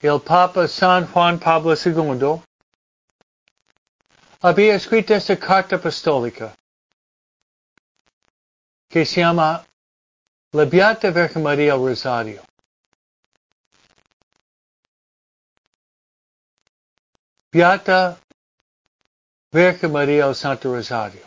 el 0.00 0.20
Papa 0.20 0.68
San 0.68 1.06
Juan 1.06 1.38
Pablo 1.38 1.74
II 1.74 2.42
había 4.42 4.74
escrito 4.74 5.14
esta 5.14 5.38
carta 5.38 5.76
apostólica 5.76 6.54
que 8.90 9.06
se 9.06 9.22
llama 9.22 9.64
La 10.52 10.66
Beata 10.66 11.10
Virgen 11.10 11.42
María 11.42 11.76
Rosario. 11.76 12.47
Beata 17.50 18.18
Virgen 19.50 19.90
María 19.90 20.26
el 20.26 20.34
Santo 20.34 20.70
Rosario. 20.74 21.22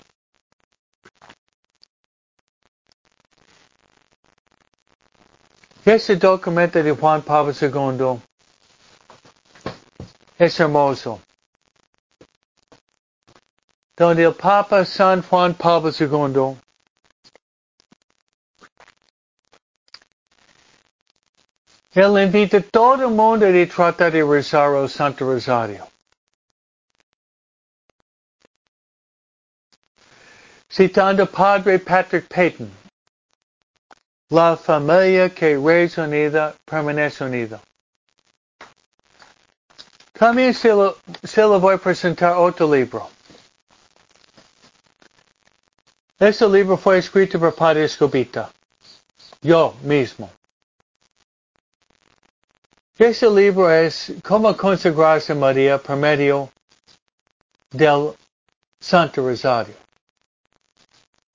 Este 5.84 6.16
documento 6.16 6.84
de 6.84 6.92
Juan 6.92 7.24
Pablo 7.24 7.54
II 7.60 8.22
es 10.38 10.60
hermoso. 10.60 11.20
Donde 13.98 14.24
el 14.24 14.36
Papa 14.36 14.86
San 14.86 15.24
Juan 15.24 15.56
Pablo 15.56 15.90
II 15.90 16.58
Él 21.94 22.24
invita 22.24 22.62
todo 22.62 23.08
el 23.08 23.10
mundo 23.14 23.48
a 23.48 23.68
tratar 23.68 24.12
de 24.12 24.24
rezar 24.24 24.76
el 24.76 24.88
Santo 24.88 25.26
Rosario. 25.26 25.91
Citando 30.72 31.26
Padre 31.26 31.80
Patrick 31.80 32.30
Peyton, 32.30 32.72
la 34.30 34.56
familia 34.56 35.30
que 35.30 35.58
reza 35.58 36.04
unida 36.04 36.56
permanece 36.66 37.26
unida. 37.26 37.60
También 40.14 40.54
se 40.54 40.70
lo 40.72 41.60
voy 41.60 41.76
a 41.76 41.78
presentar 41.78 42.38
otro 42.38 42.74
libro. 42.74 43.10
Este 46.18 46.48
libro 46.48 46.78
fue 46.78 47.00
escrito 47.00 47.38
por 47.38 47.54
Padre 47.54 47.84
Escobita, 47.84 48.50
yo 49.42 49.76
mismo. 49.82 50.32
Este 52.98 53.28
libro 53.30 53.70
es 53.70 54.14
Cómo 54.24 54.56
consagrarse 54.56 55.34
a 55.34 55.36
María 55.36 55.80
por 55.80 55.98
medio 55.98 56.50
del 57.72 58.14
Santo 58.80 59.28
Rosario. 59.28 59.81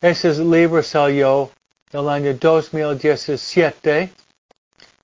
Ese 0.06 0.32
libro 0.34 0.84
salió 0.84 1.50
el 1.90 2.08
año 2.08 2.32
2017, 2.32 4.12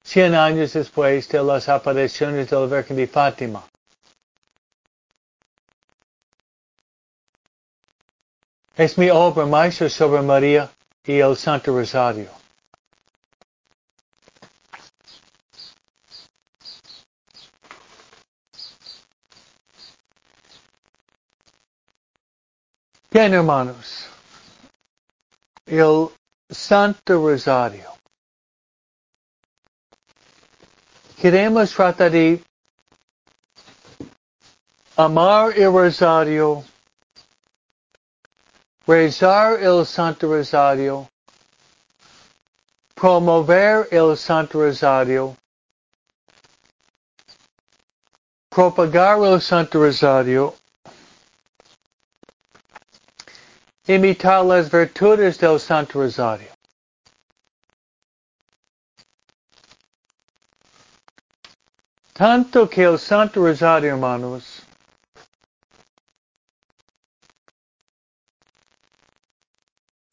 100 0.04 0.34
años 0.36 0.74
después 0.74 1.28
de 1.28 1.42
las 1.42 1.68
apariciones 1.68 2.48
de 2.48 2.56
la 2.56 2.66
Virgen 2.66 2.96
de 2.96 3.08
Fátima. 3.08 3.64
Es 8.76 8.96
mi 8.96 9.10
obra 9.10 9.44
maestra 9.44 9.88
sobre 9.88 10.22
María 10.22 10.70
y 11.04 11.18
el 11.18 11.36
Santo 11.36 11.76
Rosario. 11.76 12.30
Bien, 23.10 23.34
hermanos, 23.34 24.01
el 25.72 26.10
Santo 26.50 27.14
Rosario. 27.14 27.90
Queremos 31.18 31.72
tratar 31.72 32.10
de 32.10 32.44
amar 34.96 35.56
el 35.56 35.72
Rosario, 35.72 36.62
rezar 38.86 39.62
el 39.62 39.86
Santo 39.86 40.28
Rosario, 40.28 41.08
promover 42.94 43.88
el 43.90 44.14
Santo 44.18 44.60
Rosario, 44.60 45.34
propagar 48.50 49.18
el 49.22 49.40
Santo 49.40 49.78
Rosario, 49.78 50.54
imitar 53.86 54.44
las 54.44 54.70
virtudes 54.70 55.38
del 55.38 55.58
Santo 55.58 56.00
Rosario. 56.00 56.48
Tanto 62.12 62.68
que 62.68 62.84
el 62.84 62.98
Santo 62.98 63.40
Rosario, 63.40 63.90
hermanos, 63.90 64.62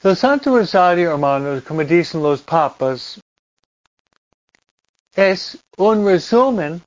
el 0.02 0.16
Santo 0.16 0.56
Rosario, 0.56 1.12
hermanos, 1.12 1.62
como 1.62 1.84
dicen 1.84 2.22
los 2.22 2.40
papas, 2.42 3.20
es 5.14 5.58
un 5.76 6.04
resumen, 6.04 6.82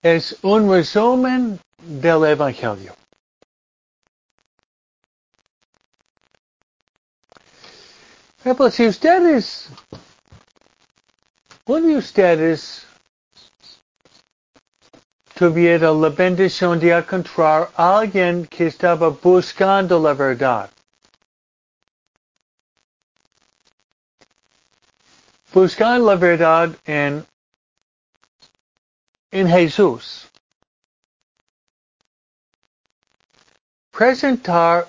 es 0.00 0.36
un 0.42 0.70
resumen 0.70 1.60
del 1.82 2.24
Evangelio. 2.24 2.94
Eh, 8.46 8.54
Pero 8.54 8.70
si 8.70 8.86
ustedes, 8.86 9.68
uno 11.66 11.88
de 11.88 11.96
ustedes 11.96 12.86
tuviera 15.34 15.90
la 15.90 16.10
bendición 16.10 16.78
de 16.78 16.92
encontrar 16.92 17.72
alguien 17.74 18.46
que 18.46 18.68
estaba 18.68 19.08
buscando 19.08 19.98
la 19.98 20.14
verdad, 20.14 20.70
buscando 25.52 26.06
la 26.06 26.14
verdad 26.14 26.70
en, 26.84 27.26
en 29.32 29.48
Jesús, 29.48 30.30
presentar 33.90 34.86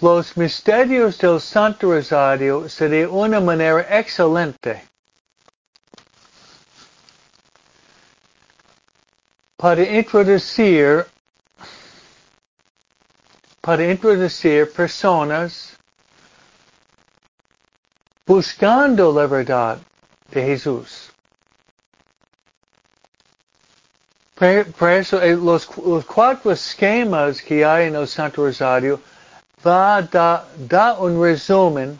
los 0.00 0.36
misterios 0.36 1.16
del 1.18 1.40
Santo 1.40 1.90
Rosario 1.90 2.68
sería 2.68 3.08
una 3.08 3.40
manera 3.40 3.80
excelente 3.98 4.82
para 9.56 9.82
introducir 9.82 11.06
para 13.62 13.90
introducir 13.90 14.70
personas 14.70 15.74
buscando 18.26 19.12
la 19.12 19.26
verdad 19.26 19.78
de 20.30 20.42
Jesús. 20.42 21.10
Por, 24.34 24.90
eso 24.90 25.22
eh, 25.22 25.34
los, 25.34 25.66
los 25.78 26.04
cuatro 26.04 26.52
esquemas 26.52 27.40
que 27.40 27.64
hay 27.64 27.86
en 27.86 27.96
el 27.96 28.06
Santo 28.06 28.44
Rosario 28.44 29.00
va 29.66 29.96
a 29.96 30.44
dar 30.56 31.00
un 31.00 31.20
resumen 31.20 31.98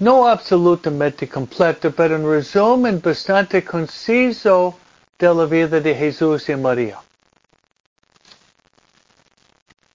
no 0.00 0.26
absolutamente 0.26 1.28
completo, 1.28 1.90
pero 1.90 2.16
un 2.16 2.24
resumen 2.24 3.00
bastante 3.00 3.62
conciso 3.62 4.78
de 5.18 5.34
la 5.34 5.44
vida 5.44 5.78
de 5.78 5.94
Jesús 5.94 6.48
y 6.48 6.56
María. 6.56 6.98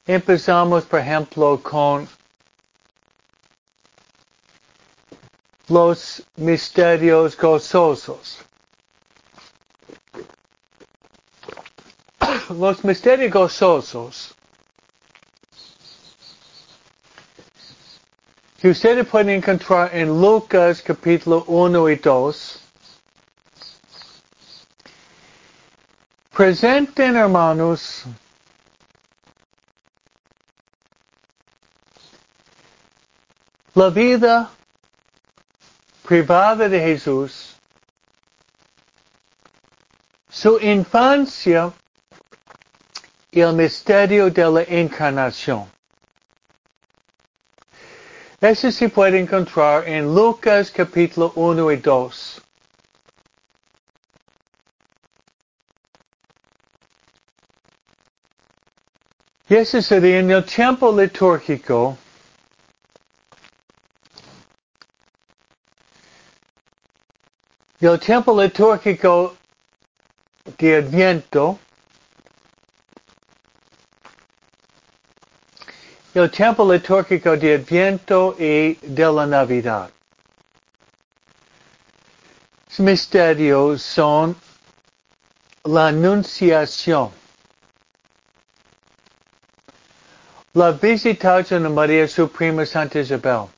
Empezamos, 0.05 0.85
por 0.85 0.99
ejemplo, 0.99 1.59
con 1.63 2.07
los 5.67 6.21
misterios 6.35 7.35
gozosos. 7.35 8.37
Los 12.49 12.83
misterios 12.83 13.33
gozosos 13.33 14.34
que 18.59 18.69
ustedes 18.69 19.05
pueden 19.07 19.29
encontrar 19.29 19.93
en 19.93 20.07
Lucas 20.21 20.81
capítulo 20.81 21.43
1 21.47 21.89
y 21.89 21.95
2. 21.97 22.61
Presenten, 26.31 27.15
hermanos, 27.15 28.03
la 33.73 33.89
vida 33.89 34.49
privada 36.03 36.69
de 36.69 36.79
Jesús, 36.79 37.55
su 40.29 40.59
infancia 40.59 41.73
y 43.31 43.41
el 43.41 43.53
misterio 43.53 44.29
de 44.29 44.49
la 44.49 44.63
encarnación. 44.63 45.74
Ese 48.45 48.71
se 48.71 48.89
puede 48.89 49.19
encontrar 49.19 49.87
en 49.87 50.13
Lucas 50.13 50.69
capítulo 50.69 51.33
1 51.35 51.71
y 51.71 51.77
2. 51.77 52.41
Y 59.49 59.55
ese 59.55 59.81
sería 59.81 60.19
en 60.19 60.29
el 60.29 60.45
tiempo 60.45 60.91
litúrgico. 60.95 61.97
El 67.79 67.99
tiempo 67.99 68.39
litúrgico 68.39 69.35
de 70.59 70.75
Adviento. 70.75 71.57
El 76.15 76.31
tiempo 76.31 76.63
litúrgico 76.63 77.35
de 77.35 77.55
Adviento 77.55 78.37
y 78.39 78.75
de 78.75 79.11
la 79.11 79.25
Navidad. 79.25 79.91
Los 82.69 82.79
misterios 82.79 83.81
son 83.81 84.33
la 85.65 85.87
Anunciación. 85.87 87.11
La 90.53 90.71
visitación 90.71 91.63
de 91.63 91.69
María 91.69 92.07
su 92.07 92.29
prima 92.29 92.65
Santa 92.65 93.01
Isabel. 93.01 93.49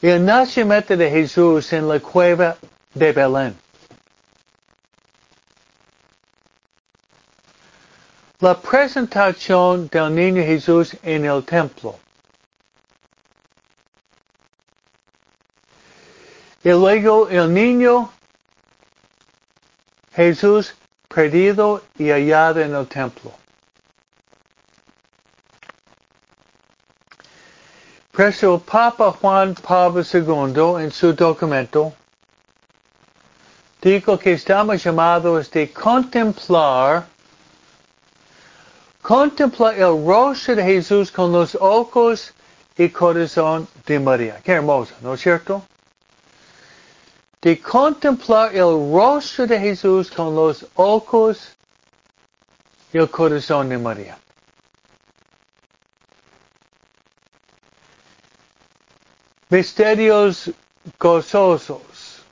El 0.00 0.24
nacimiento 0.24 0.96
de 0.96 1.10
Jesús 1.10 1.72
en 1.72 1.88
la 1.88 1.98
cueva 1.98 2.56
de 2.94 3.10
Belén. 3.10 3.63
La 8.44 8.60
presentación 8.60 9.88
del 9.88 10.14
niño 10.14 10.42
Jesús 10.42 10.94
en 11.02 11.24
el 11.24 11.42
templo. 11.44 11.98
Y 16.62 16.68
luego 16.68 17.30
el 17.30 17.54
niño 17.54 18.12
Jesús 20.12 20.74
perdido 21.08 21.82
y 21.96 22.10
hallado 22.10 22.60
en 22.60 22.74
el 22.74 22.86
templo. 22.86 23.32
Preso 28.12 28.56
el 28.56 28.60
Papa 28.60 29.10
Juan 29.12 29.54
Pablo 29.54 30.02
II 30.02 30.84
en 30.84 30.90
su 30.90 31.14
documento 31.14 31.94
dijo 33.80 34.18
que 34.18 34.34
estamos 34.34 34.84
llamados 34.84 35.50
de 35.50 35.72
contemplar 35.72 37.13
contemplar 39.04 39.74
el 39.74 40.04
rostro 40.06 40.56
de 40.56 40.64
Jesús 40.64 41.12
con 41.12 41.30
los 41.30 41.54
ojos 41.60 42.32
y 42.78 42.88
corazón 42.88 43.68
de 43.84 44.00
María. 44.00 44.40
Qué 44.42 44.52
hermoso, 44.52 44.94
¿no 45.02 45.12
es 45.12 45.20
cierto? 45.20 45.62
de 47.44 47.60
contemplar 47.60 48.54
el 48.54 48.72
rostro 48.90 49.46
de 49.46 49.60
Jesús 49.60 50.10
con 50.10 50.34
los 50.34 50.66
ojos 50.76 51.54
y 52.90 52.96
el 52.96 53.10
corazón 53.10 53.68
de 53.68 53.76
María. 53.76 54.16
Misterios 59.50 60.50
gozosos. 60.98 62.22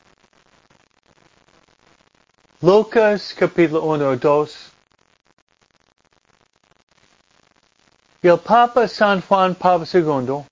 Lucas 2.63 3.35
capítulo 3.39 3.83
1 3.83 4.17
2. 4.17 4.72
El 8.23 8.39
Papa 8.39 8.87
San 8.87 9.21
Juan 9.21 9.57
Pablo 9.57 9.85
II 9.85 10.45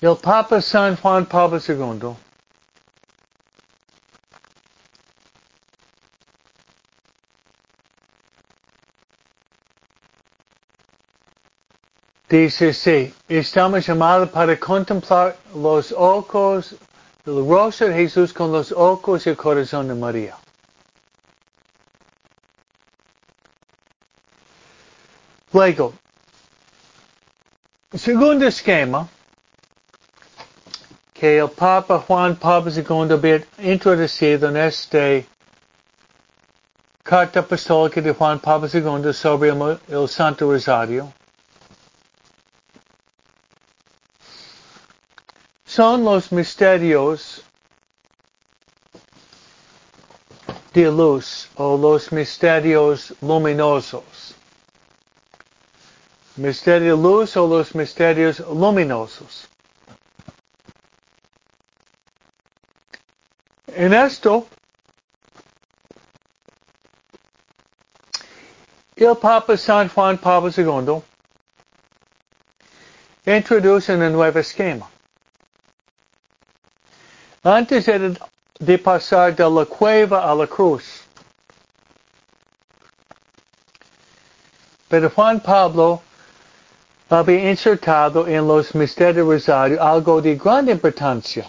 El 0.00 0.16
Papa 0.16 0.62
San 0.62 0.96
Juan 0.96 1.26
Pablo 1.26 1.58
II 1.58 2.14
dice 12.28 12.72
sí, 12.72 13.14
estamos 13.28 13.84
llamados 13.84 14.28
para 14.30 14.56
contemplar 14.60 15.36
los 15.56 15.90
ojos, 15.90 16.76
el 17.24 17.48
rostro 17.48 17.88
de 17.88 17.94
Jesús 17.94 18.32
con 18.32 18.52
los 18.52 18.70
ojos 18.70 19.26
y 19.26 19.30
el 19.30 19.36
corazón 19.36 19.88
de 19.88 19.94
María. 19.96 20.36
Luego, 25.56 25.94
segundo 27.94 28.46
esquema, 28.46 29.08
que 31.14 31.38
el 31.38 31.48
Papa 31.48 31.98
Juan 31.98 32.36
Pablo 32.36 32.70
II 32.70 33.14
había 33.14 33.42
introducido 33.56 34.50
en 34.50 34.58
esta 34.58 35.26
carta 37.02 37.40
apostólica 37.40 38.02
de 38.02 38.12
Juan 38.12 38.38
Pablo 38.38 38.68
II 38.70 39.14
sobre 39.14 39.48
el, 39.48 39.80
el 39.88 40.06
Santo 40.10 40.52
Rosario. 40.52 41.10
Son 45.64 46.04
los 46.04 46.30
misterios 46.32 47.42
de 50.74 50.90
luz 50.90 51.48
o 51.54 51.78
los 51.78 52.12
misterios 52.12 53.14
luminosos. 53.22 54.35
Misterio 56.36 56.96
luz 56.96 57.36
o 57.36 57.46
los 57.46 57.74
misterios 57.74 58.40
luminosos. 58.40 59.48
En 63.68 63.94
esto, 63.94 64.46
el 68.96 69.16
Papa 69.16 69.56
San 69.56 69.88
Juan 69.88 70.18
Pablo 70.18 70.50
II 70.54 71.02
introduce 73.26 73.94
un 73.94 74.12
nuevo 74.12 74.38
esquema. 74.38 74.90
Antes 77.42 77.86
de 78.58 78.78
pasar 78.78 79.34
de 79.34 79.48
la 79.48 79.64
cueva 79.64 80.30
a 80.30 80.34
la 80.34 80.46
cruz. 80.46 81.02
Pero 84.88 85.10
Juan 85.10 85.40
Pablo 85.40 86.02
había 87.08 87.50
insertado 87.50 88.26
en 88.26 88.46
los 88.46 88.74
misterios 88.74 89.26
rosario 89.26 89.82
algo 89.82 90.20
de 90.20 90.34
gran 90.36 90.68
importancia. 90.68 91.46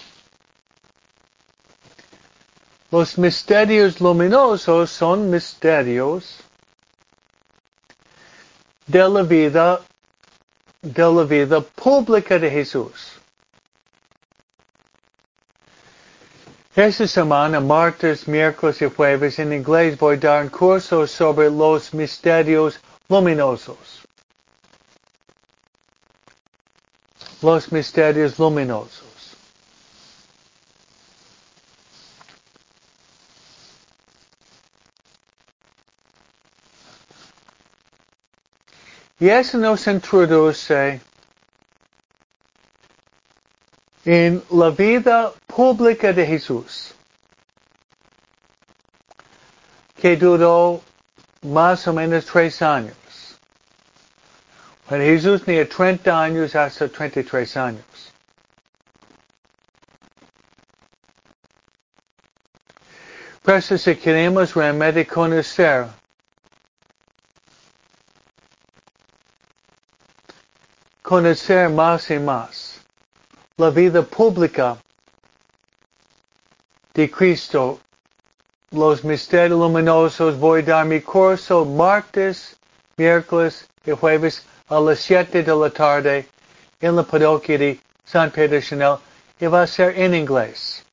Los 2.92 3.18
misterios 3.18 4.00
luminosos 4.00 4.92
son 4.92 5.30
misterios 5.30 6.40
de 8.86 9.10
la 9.10 9.24
vida, 9.24 9.82
de 10.82 11.04
la 11.04 11.24
vida 11.24 11.60
pública 11.62 12.40
de 12.40 12.50
Jesús. 12.50 13.20
Esta 16.76 17.08
semana, 17.08 17.60
martes, 17.60 18.28
miércoles 18.28 18.82
y 18.84 18.86
jueves, 18.86 19.40
en 19.40 19.52
inglés 19.52 19.98
voy 19.98 20.16
a 20.16 20.20
dar 20.20 20.44
un 20.44 20.50
curso 20.50 21.08
sobre 21.08 21.50
los 21.50 21.92
misterios 21.92 22.80
luminosos. 23.10 23.97
Los 27.42 27.72
misterios 27.72 28.40
luminosos. 28.40 29.08
Y 39.20 39.30
eso 39.30 39.58
nos 39.58 39.88
introduce 39.88 41.02
en 44.06 44.44
la 44.52 44.70
vida 44.70 45.34
pública 45.48 46.14
de 46.14 46.26
Jesús, 46.26 46.94
que 50.00 50.16
duró 50.16 50.82
más 51.42 51.88
o 51.88 51.94
menos 51.94 52.26
tres 52.26 52.62
años. 52.62 53.07
Cuando 54.88 55.06
Jesús 55.06 55.44
tenía 55.44 55.68
30 55.68 56.22
años 56.22 56.56
hasta 56.56 56.88
33 56.88 57.58
años. 57.58 58.14
Por 63.42 63.56
eso 63.56 63.78
si 63.78 63.96
queremos 63.96 64.56
realmente 64.56 65.06
conocer 65.06 65.88
conocer 71.02 71.70
más 71.70 72.10
y 72.12 72.20
más 72.20 72.82
la 73.58 73.70
vida 73.70 74.02
pública 74.04 74.78
de 76.94 77.10
Cristo. 77.10 77.80
Los 78.72 79.04
misterios 79.04 79.58
luminosos 79.58 80.38
voy 80.38 80.60
a 80.60 80.66
dar 80.66 80.86
mi 80.86 81.00
curso 81.00 81.64
martes, 81.64 82.58
miércoles 82.98 83.70
y 83.86 83.92
jueves 83.92 84.46
a 84.68 84.80
las 84.80 85.00
7 85.00 85.44
de 85.44 85.56
la 85.56 85.70
tarde 85.70 86.28
en 86.80 86.96
la 86.96 87.04
parroquia 87.04 87.58
de 87.58 87.80
San 88.06 88.32
Pedro 88.32 88.62
Chanel 88.62 88.98
y 89.40 89.46
va 89.48 89.64
a 89.64 89.68
ser 89.68 89.98
en 89.98 90.14
inglés. 90.14 90.84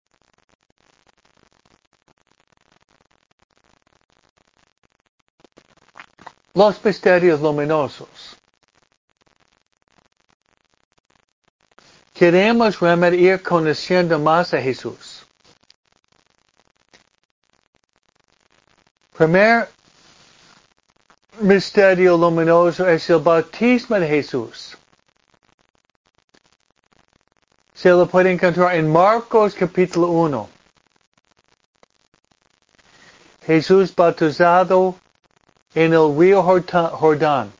Los 6.54 6.84
misterios 6.84 7.40
luminosos. 7.40 8.36
Queremos 12.12 12.78
realmente 12.78 13.16
ir 13.16 13.42
conociendo 13.42 14.20
más 14.20 14.54
a 14.54 14.60
Jesús. 14.62 15.26
Primer 19.16 19.68
misterio 21.44 22.16
luminoso 22.16 22.88
es 22.88 23.08
el 23.10 23.18
bautismo 23.18 24.00
de 24.00 24.08
Jesús. 24.08 24.78
Se 27.74 27.90
lo 27.90 28.06
puede 28.06 28.32
encontrar 28.32 28.74
en 28.74 28.90
Marcos 28.90 29.54
capítulo 29.54 30.08
1. 30.08 30.48
Jesús 33.46 33.94
bautizado 33.94 34.94
en 35.74 35.92
el 35.92 36.16
río 36.16 36.42
Jordán. 36.42 37.52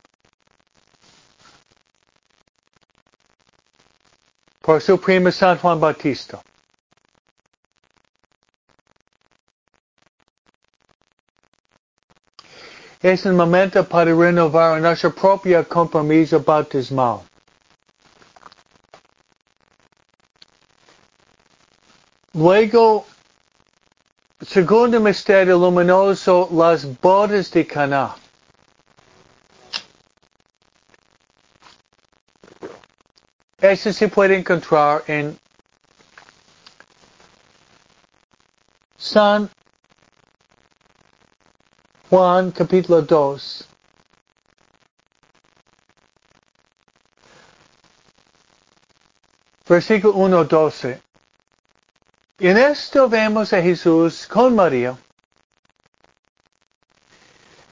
Por 4.61 4.81
su 4.81 4.99
primo 4.99 5.31
San 5.31 5.59
Juan 5.59 5.79
Bautista. 5.79 6.41
Es 13.05 13.23
el 13.27 13.33
momento 13.33 13.87
para 13.87 14.15
renovar 14.15 14.81
nuestro 14.81 15.13
propio 15.13 15.63
compromiso 15.67 16.39
bautismal. 16.39 17.21
Luego, 22.33 23.05
segundo 24.41 24.99
misterio 24.99 25.59
luminoso, 25.59 26.49
las 26.51 26.99
bodas 26.99 27.51
de 27.51 27.67
Cana. 27.67 28.15
Eso 33.59 33.93
se 33.93 34.07
puede 34.07 34.35
encontrar 34.35 35.03
en 35.05 35.37
San 38.97 39.47
Juan 42.15 42.51
capítulo 42.51 43.01
2. 43.01 43.67
Versículo 49.67 50.13
1, 50.13 50.45
12. 50.45 51.01
En 52.39 52.57
esto 52.57 53.09
vemos 53.09 53.51
a 53.51 53.61
Jesús 53.61 54.25
con 54.27 54.55
María 54.55 54.97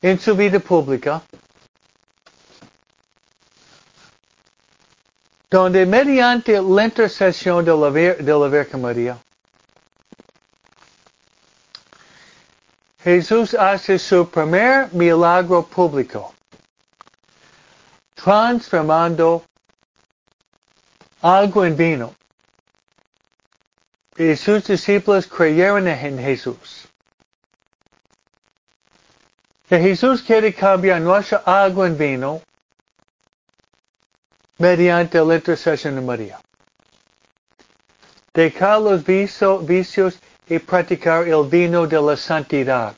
en 0.01 0.19
su 0.19 0.35
vida 0.35 0.59
pública, 0.59 1.21
donde 5.49 5.85
mediante 5.85 6.61
la 6.61 6.83
intercesión 6.83 7.63
de 7.63 7.71
la, 7.77 7.89
de 7.89 8.33
la 8.33 8.47
Virgen 8.49 8.81
María, 8.81 9.17
Jesús 13.03 13.53
hace 13.53 13.99
su 13.99 14.29
primer 14.29 14.93
milagro 14.93 15.63
público, 15.63 16.33
transformando 18.15 19.43
agua 21.21 21.67
en 21.67 21.75
vino. 21.75 22.15
Y 24.15 24.35
sus 24.37 24.63
discípulos 24.65 25.27
creyeron 25.27 25.87
en 25.87 26.17
Jesús. 26.17 26.87
Que 29.67 29.79
Jesús 29.79 30.21
quiere 30.21 30.53
cambiar 30.53 31.01
nuestra 31.01 31.39
agua 31.45 31.87
en 31.87 31.97
vino 31.97 32.41
mediante 34.59 35.19
la 35.19 35.35
intercesión 35.35 35.95
de 35.95 36.01
María. 36.01 36.39
Dejar 38.33 38.81
los 38.81 39.03
vicios 39.03 40.19
y 40.47 40.59
practicar 40.59 41.27
el 41.27 41.47
vino 41.47 41.87
de 41.87 42.01
la 42.01 42.17
santidad. 42.17 42.95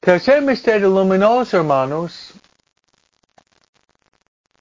Tercer 0.00 0.42
misterio 0.42 0.90
luminoso, 0.90 1.56
hermanos, 1.56 2.34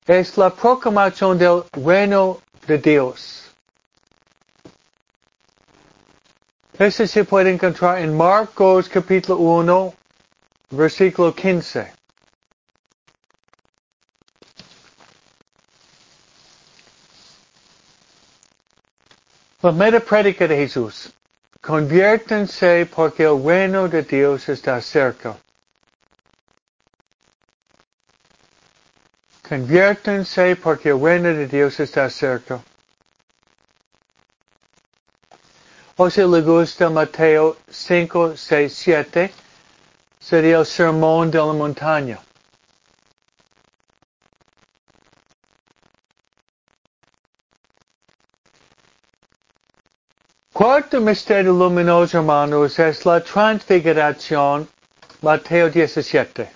es 0.05 0.37
la 0.37 0.49
proclamación 0.49 1.37
del 1.37 1.63
reino 1.73 2.39
de 2.65 2.77
Dios. 2.77 3.51
Eso 6.79 7.05
se 7.05 7.23
puede 7.23 7.51
encontrar 7.51 7.99
en 7.99 8.15
Marcos 8.15 8.89
capítulo 8.89 9.37
1, 9.37 9.93
versículo 10.71 11.35
15. 11.35 12.02
La 19.63 19.71
mera 19.71 20.01
prédica 20.01 20.45
de 20.45 20.57
Jesús. 20.57 21.13
Conviértense 21.61 22.85
porque 22.85 23.23
el 23.23 23.41
reino 23.41 23.87
de 23.87 24.01
Dios 24.01 24.49
está 24.49 24.81
cerca. 24.81 25.37
Conviértense 29.47 30.57
porque 30.57 30.89
el 30.89 31.01
reino 31.01 31.29
de 31.29 31.47
Dios 31.47 31.79
está 31.79 32.09
cerca. 32.09 32.61
O 35.95 36.09
si 36.09 36.23
le 36.23 36.41
gusta 36.41 36.89
Mateo 36.89 37.55
5, 37.69 38.35
6, 38.35 38.73
7, 38.75 39.31
sería 40.19 40.57
el 40.57 40.65
sermón 40.65 41.31
de 41.31 41.37
la 41.37 41.53
montaña. 41.53 42.19
Cuarto 50.73 50.99
misterio 50.99 51.53
luminoso, 51.53 52.17
hermanos, 52.17 52.79
es 52.79 53.05
la 53.05 53.23
transfiguración, 53.23 54.67
Mateo 55.21 55.69
17. 55.69 56.49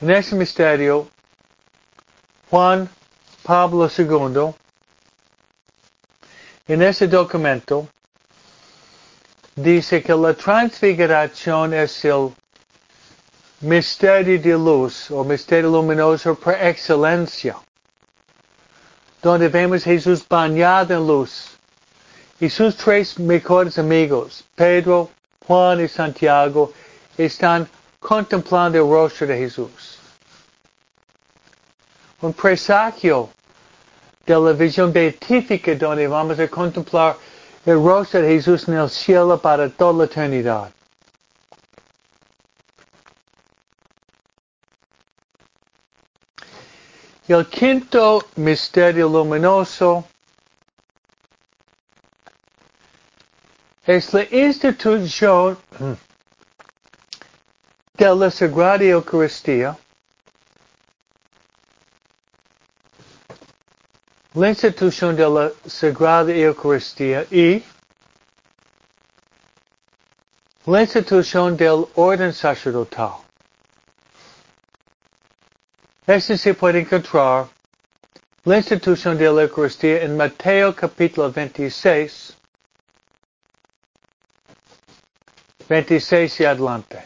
En 0.00 0.10
ese 0.10 0.36
misterio, 0.36 1.08
Juan 2.48 2.88
Pablo 3.42 3.88
II, 3.90 4.54
en 6.68 6.82
ese 6.82 7.08
documento, 7.08 7.88
dice 9.56 10.00
que 10.00 10.14
la 10.14 10.32
transfiguración 10.32 11.74
es 11.74 12.04
el 12.04 12.32
misterio 13.62 14.40
de 14.40 14.52
luz 14.52 15.10
o 15.10 15.24
misterio 15.24 15.70
luminoso 15.70 16.36
por 16.36 16.54
excelencia, 16.54 17.56
donde 19.22 19.48
vemos 19.48 19.86
a 19.86 19.90
Jesús 19.90 20.24
bañado 20.28 20.94
en 20.94 21.06
luz 21.06 21.58
y 22.40 22.48
sus 22.48 22.76
tres 22.76 23.18
mejores 23.18 23.78
amigos, 23.78 24.44
Pedro, 24.54 25.10
Juan 25.46 25.84
y 25.84 25.88
Santiago, 25.88 26.72
están 27.16 27.68
contemplando 27.98 28.78
el 28.78 28.84
rostro 28.88 29.26
de 29.26 29.38
Jesús. 29.38 29.98
Un 32.20 32.32
presagio 32.32 33.30
de 34.24 34.34
la 34.34 34.52
visión 34.52 34.92
beatífica 34.92 35.74
donde 35.74 36.06
vamos 36.06 36.38
a 36.38 36.46
contemplar 36.48 37.16
el 37.64 37.74
rostro 37.74 38.22
de 38.22 38.28
Jesús 38.28 38.68
en 38.68 38.74
el 38.74 38.88
cielo 38.88 39.40
para 39.40 39.68
toda 39.68 39.92
la 39.92 40.04
eternidad. 40.04 40.70
El 47.28 47.44
quinto 47.46 48.24
misterio 48.36 49.06
luminoso 49.06 50.02
es 53.84 54.14
la 54.14 54.24
institución 54.30 55.58
de 57.98 58.14
la 58.14 58.30
Sagrada 58.30 58.82
Eucaristía, 58.82 59.76
la 64.32 64.48
institución 64.48 65.14
de 65.14 65.28
la 65.28 65.52
Sagrada 65.66 66.32
Eucaristía 66.32 67.26
y 67.30 67.62
la 70.64 70.80
institución 70.80 71.58
del 71.58 71.84
orden 71.94 72.32
sacerdotal. 72.32 73.27
Este 76.08 76.38
se 76.38 76.54
puede 76.54 76.80
encontrar 76.80 77.48
la 78.44 78.56
institución 78.56 79.18
de 79.18 79.30
la 79.30 79.42
Eucaristía 79.42 80.04
en 80.04 80.16
Mateo 80.16 80.74
capítulo 80.74 81.30
26, 81.30 82.34
26 85.68 86.40
y 86.40 86.44
adelante. 86.46 87.04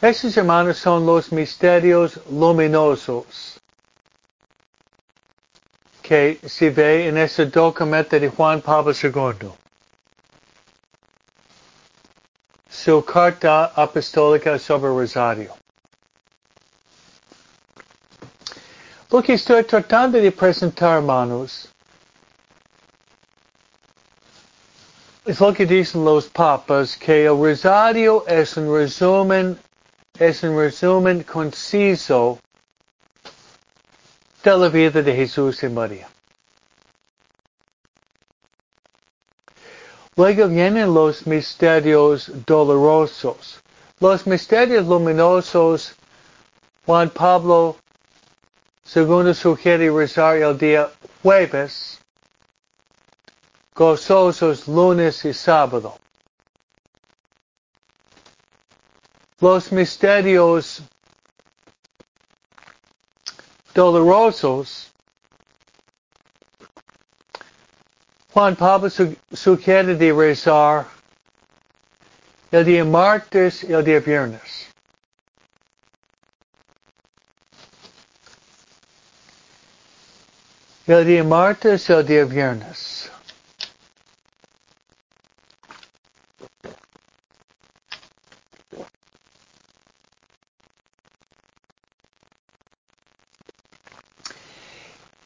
Estos 0.00 0.36
hermanos 0.36 0.78
son 0.78 1.04
los 1.04 1.32
misterios 1.32 2.20
luminosos 2.30 3.60
que 6.00 6.38
se 6.46 6.70
ve 6.70 7.08
en 7.08 7.18
este 7.18 7.46
documento 7.46 8.20
de 8.20 8.28
Juan 8.28 8.60
Pablo 8.60 8.92
II. 8.92 9.48
Su 12.88 13.04
carta 13.04 13.70
apostólica 13.76 14.58
sobre 14.58 14.88
Rosario. 14.88 15.54
Lo 19.10 19.20
que 19.22 19.34
estoy 19.34 19.62
tratando 19.64 20.16
de 20.18 20.32
presentar, 20.32 20.96
hermanos, 20.96 21.68
es 25.26 25.38
lo 25.38 25.52
que 25.52 25.66
dicen 25.66 26.02
los 26.02 26.28
papas, 26.28 26.96
que 26.96 27.26
el 27.26 27.36
Rosario 27.36 28.24
es 28.26 28.56
un 28.56 28.74
resumen 28.74 29.58
es 30.18 30.42
un 30.42 30.56
resumen 30.56 31.24
conciso 31.24 32.38
de 34.42 34.56
la 34.56 34.70
vida 34.70 35.02
de 35.02 35.14
Jesús 35.14 35.62
y 35.62 35.68
María. 35.68 36.08
Vienen 40.18 40.92
los 40.92 41.26
misterios 41.26 42.30
dolorosos. 42.44 43.60
Los 44.00 44.26
misterios 44.26 44.86
luminosos, 44.86 45.94
Juan 46.84 47.08
Pablo 47.08 47.76
II 48.94 49.32
sugiere 49.32 49.90
rezar 49.90 50.36
el 50.38 50.58
día 50.58 50.90
jueves, 51.22 52.00
gozosos 53.74 54.66
lunes 54.66 55.24
y 55.24 55.32
sábado. 55.32 55.96
los 59.40 59.70
misterios 59.70 60.82
dolorosos, 63.72 64.92
Juan 68.38 68.54
Pablo 68.54 68.88
sugiere 69.34 69.96
de 69.96 70.12
rezar 70.12 70.86
el 72.52 72.64
día 72.64 72.84
martes 72.84 73.64
y 73.64 73.72
el 73.72 73.82
día 73.84 73.98
viernes. 73.98 74.68
El 80.86 81.04
día 81.04 81.24
martes 81.24 81.90
y 81.90 81.92
el 81.92 82.06
día 82.06 82.24
viernes. 82.26 83.10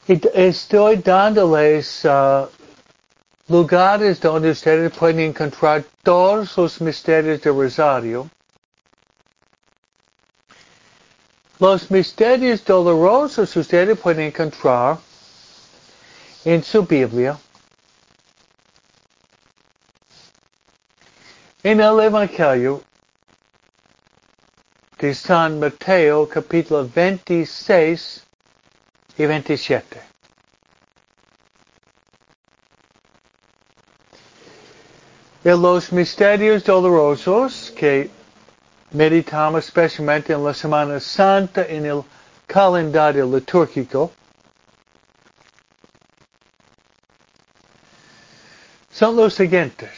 Estoy 0.09 0.97
dándoles 0.97 2.07
uh, 2.07 2.49
lugares 3.53 4.19
donde 4.19 4.51
ustedes 4.51 4.91
pueden 4.93 5.21
encontrar 5.21 5.85
todos 6.03 6.57
los 6.57 6.81
misterios 6.81 7.43
de 7.43 7.51
Rosario. 7.51 8.31
Los 11.59 11.91
misterios 11.91 12.65
dolorosos 12.65 13.55
ustedes 13.55 13.99
pueden 13.99 14.29
encontrar 14.29 14.99
en 16.45 16.65
su 16.65 16.83
Biblia. 16.83 17.39
En 21.63 21.81
el 21.81 22.01
Evangelio 22.01 22.83
de 24.99 25.15
San 25.15 25.61
Mateo 25.61 26.27
capítulo 26.27 26.89
26 26.89 28.25
y 29.19 29.27
27. 29.27 30.12
En 35.45 35.61
los 35.61 35.90
misterios 35.90 36.62
dolorosos 36.62 37.72
que 37.76 38.09
meditamos 38.93 39.64
especialmente 39.64 40.32
en 40.32 40.45
la 40.45 40.55
Semana 40.55 41.01
Santa 41.01 41.66
en 41.66 41.84
el 41.84 42.05
calendario 42.47 43.26
litúrgico, 43.26 44.12
son 48.93 49.16
los 49.16 49.34
siguientes. 49.34 49.90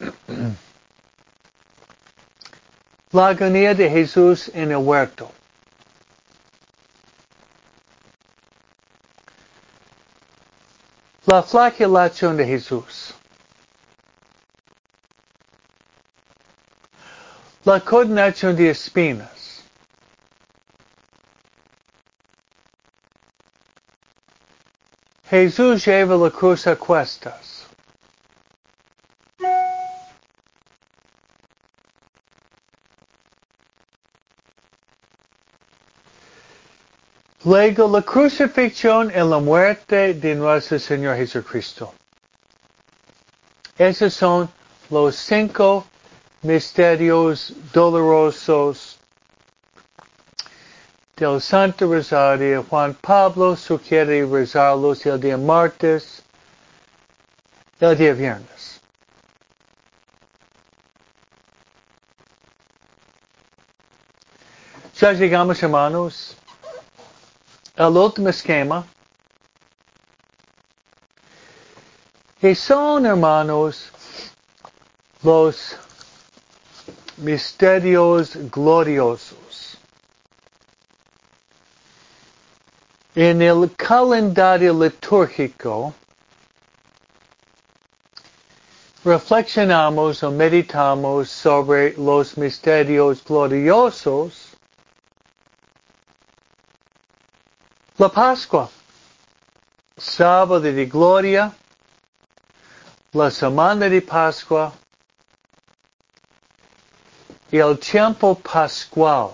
La 3.12 3.28
agonía 3.28 3.72
de 3.74 3.88
Jesús 3.88 4.50
en 4.52 4.72
el 4.72 4.78
huerto. 4.78 5.30
La 11.26 11.42
flagelación 11.42 12.36
de 12.36 12.46
Jesús. 12.46 13.14
La 17.64 17.78
coronación 17.78 18.56
de 18.56 18.70
espinas. 18.70 19.62
Jesús 25.28 25.84
lleva 25.84 26.16
la 26.16 26.30
cruz 26.30 26.66
a 26.66 26.74
cuestas. 26.74 27.66
La 37.44 38.02
crucifixión 38.02 39.10
y 39.10 39.18
la 39.18 39.38
muerte 39.38 40.14
de 40.14 40.34
nuestro 40.34 40.78
Señor 40.78 41.16
Jesucristo. 41.16 41.92
Esos 43.78 44.14
son 44.14 44.50
los 44.88 45.16
cinco 45.16 45.86
misterios 46.42 47.52
dolorosos 47.72 48.98
del 51.16 51.40
Santo 51.40 51.86
Rosario. 51.86 52.64
Juan 52.68 52.94
Pablo 52.94 53.56
sugiere 53.56 54.24
rezarlos 54.24 55.04
el 55.04 55.20
día 55.20 55.36
martes, 55.36 56.22
el 57.78 57.96
día 57.96 58.14
viernes. 58.14 58.80
Ya 64.96 65.12
llegamos, 65.12 65.62
hermanos, 65.62 66.36
al 67.76 67.96
último 67.96 68.28
esquema. 68.28 68.86
Y 72.42 72.54
son, 72.54 73.04
hermanos, 73.04 73.90
los 75.22 75.76
misterios 77.20 78.36
gloriosos. 78.50 79.78
En 83.14 83.42
el 83.42 83.70
calendario 83.76 84.72
litúrgico, 84.72 85.92
reflexionamos 89.04 90.22
o 90.22 90.30
meditamos 90.30 91.30
sobre 91.30 91.94
los 91.96 92.36
misterios 92.36 93.22
gloriosos 93.24 94.50
La 98.00 98.08
Pascua, 98.08 98.70
sábado 99.98 100.58
de 100.58 100.86
gloria, 100.86 101.52
la 103.12 103.30
semana 103.30 103.90
de 103.90 104.00
Pascua 104.00 104.72
el 107.58 107.78
tiempo 107.78 108.34
pascual. 108.36 109.30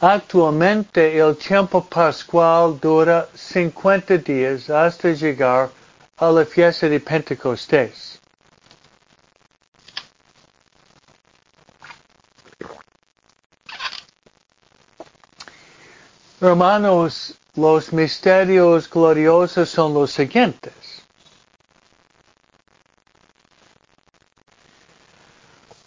Actualmente 0.00 1.18
el 1.18 1.36
tiempo 1.36 1.84
pascual 1.84 2.78
dura 2.80 3.28
50 3.34 4.18
días 4.18 4.70
hasta 4.70 5.12
llegar 5.12 5.70
a 6.16 6.30
la 6.30 6.44
fiesta 6.44 6.88
de 6.88 7.00
Pentecostés. 7.00 8.20
Hermanos, 16.40 17.34
los 17.54 17.92
misterios 17.92 18.88
gloriosos 18.90 19.70
son 19.70 19.94
los 19.94 20.12
siguientes. 20.12 20.85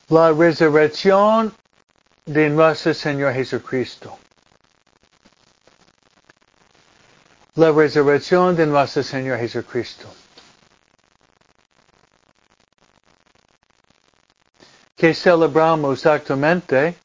La 0.09 0.31
resurrección 0.31 1.53
de 2.25 2.49
nuestro 2.49 2.95
Señor 2.95 3.31
Jesucristo. 3.33 4.17
La 7.53 7.71
resurrección 7.71 8.55
de 8.55 8.65
nuestro 8.65 9.03
Señor 9.03 9.37
Jesucristo. 9.37 10.07
Que 14.95 15.13
celebramos 15.13 16.03
actualmente 16.07 16.95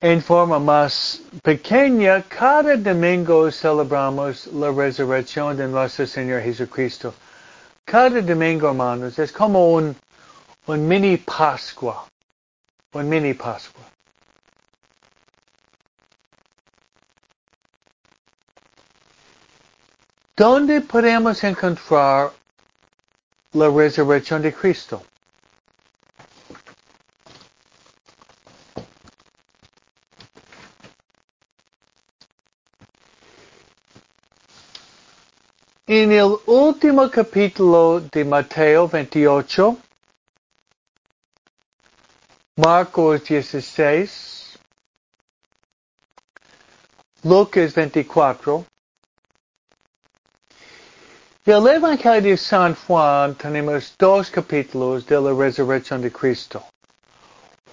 en 0.00 0.20
forma 0.20 0.58
más 0.58 1.22
pequeña, 1.44 2.22
cada 2.28 2.76
domingo 2.76 3.52
celebramos 3.52 4.48
la 4.48 4.72
resurrección 4.72 5.56
de 5.56 5.68
nuestro 5.68 6.06
Señor 6.08 6.42
Jesucristo. 6.42 7.14
Cada 7.86 8.20
domingo, 8.20 8.66
hermanos, 8.68 9.16
es 9.20 9.30
como 9.30 9.72
un, 9.72 9.96
un 10.66 10.88
mini 10.88 11.18
Pascua. 11.18 12.08
Un 12.94 13.08
mini 13.08 13.32
Pascua. 13.32 13.84
¿Dónde 20.36 20.80
podemos 20.80 21.44
encontrar 21.44 22.32
la 23.52 23.70
resurrección 23.70 24.42
de 24.42 24.52
Cristo? 24.52 25.04
Último 36.76 37.10
capítulo 37.10 38.00
de 38.12 38.22
Mateo 38.22 38.86
28, 38.86 39.78
Marcos 42.56 43.24
16, 43.24 44.58
Lucas 47.24 47.72
24, 47.74 48.66
y 51.46 51.50
el 51.50 51.66
Evangelio 51.66 52.32
de 52.32 52.36
San 52.36 52.74
Juan 52.74 53.34
tenemos 53.36 53.94
dos 53.98 54.30
capítulos 54.30 55.06
de 55.06 55.18
la 55.18 55.32
resurrección 55.32 56.02
de 56.02 56.12
Cristo. 56.12 56.62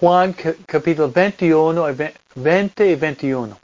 Juan 0.00 0.34
capítulo 0.64 1.10
21 1.10 1.94
20 2.36 2.90
y 2.90 2.94
21. 2.94 3.60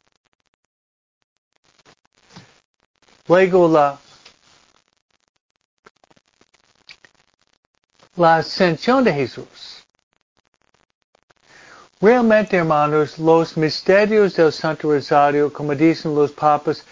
Luego 3.27 3.67
la 3.67 3.97
la 8.15 8.37
ascensión 8.37 9.03
de 9.03 9.13
Jesús. 9.13 9.85
Realmente, 12.01 12.57
hermanos, 12.57 13.19
los 13.19 13.55
misterios 13.55 14.35
del 14.35 14.51
Santo 14.51 14.91
Rosario, 14.91 15.53
como 15.53 15.75
dicen 15.75 16.15
los 16.15 16.31
papas, 16.31 16.83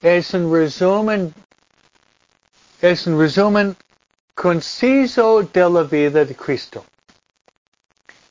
es 0.00 0.34
un 0.34 0.52
resumen, 0.52 1.34
es 2.80 3.06
un 3.06 3.18
resumen 3.18 3.76
conciso 4.34 5.42
de 5.42 5.70
la 5.70 5.82
vida 5.82 6.24
de 6.24 6.34
Cristo. 6.34 6.84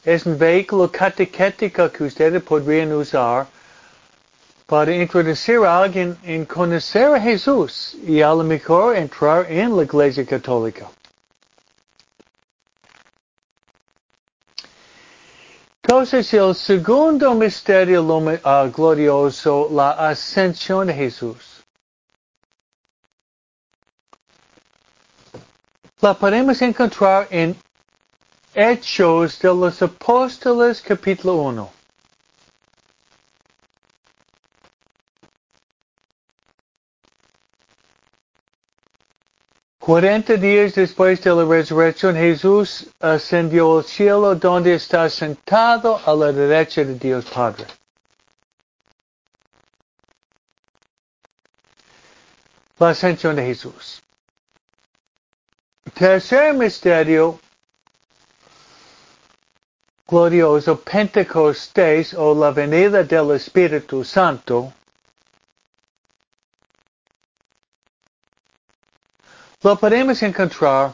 Es 0.05 0.25
un 0.25 0.37
vehículo 0.37 0.89
catequético 0.89 1.91
que 1.91 2.05
ustedes 2.05 2.41
podrían 2.43 2.93
usar 2.93 3.47
para 4.67 4.95
introducir 4.95 5.65
a 5.65 5.79
alguien 5.81 6.17
en 6.23 6.45
conocer 6.45 7.13
a 7.15 7.19
Jesús 7.19 7.97
y 8.05 8.21
a 8.21 8.29
lo 8.29 8.43
mejor 8.43 8.95
entrar 8.95 9.51
en 9.51 9.75
la 9.75 9.83
Iglesia 9.83 10.25
Católica. 10.25 10.87
Entonces 15.97 16.31
el 16.35 16.53
segundo 16.53 17.33
misterio 17.33 18.03
uh, 18.03 18.71
glorioso, 18.71 19.67
la 19.71 19.93
ascensión 19.93 20.85
de 20.85 20.93
Jesús. 20.93 21.65
La 25.99 26.13
podemos 26.13 26.61
encontrar 26.61 27.27
en 27.31 27.55
Hechos 28.53 29.39
de 29.39 29.47
los 29.47 29.81
Apóstoles 29.81 30.83
capítulo 30.83 31.33
1. 31.37 31.76
40 39.87 40.35
días 40.35 40.75
después 40.75 41.23
de 41.23 41.33
la 41.33 41.45
resurrección, 41.45 42.13
Jesús 42.13 42.87
ascendió 42.99 43.77
al 43.77 43.85
cielo 43.85 44.35
donde 44.35 44.73
está 44.73 45.09
sentado 45.09 45.97
a 46.05 46.13
la 46.13 46.33
derecha 46.33 46.83
de 46.83 46.95
Dios 46.95 47.23
Padre. 47.23 47.65
La 52.77 52.89
ascensión 52.89 53.37
de 53.37 53.45
Jesús. 53.45 54.03
Tercer 55.93 56.53
misterio 56.53 57.39
glorioso, 60.05 60.81
Pentecostés 60.81 62.13
o 62.13 62.35
la 62.35 62.51
venida 62.51 63.05
del 63.05 63.31
Espíritu 63.31 64.03
Santo. 64.03 64.73
Lo 69.63 69.75
podemos 69.75 70.21
encontrar 70.21 70.93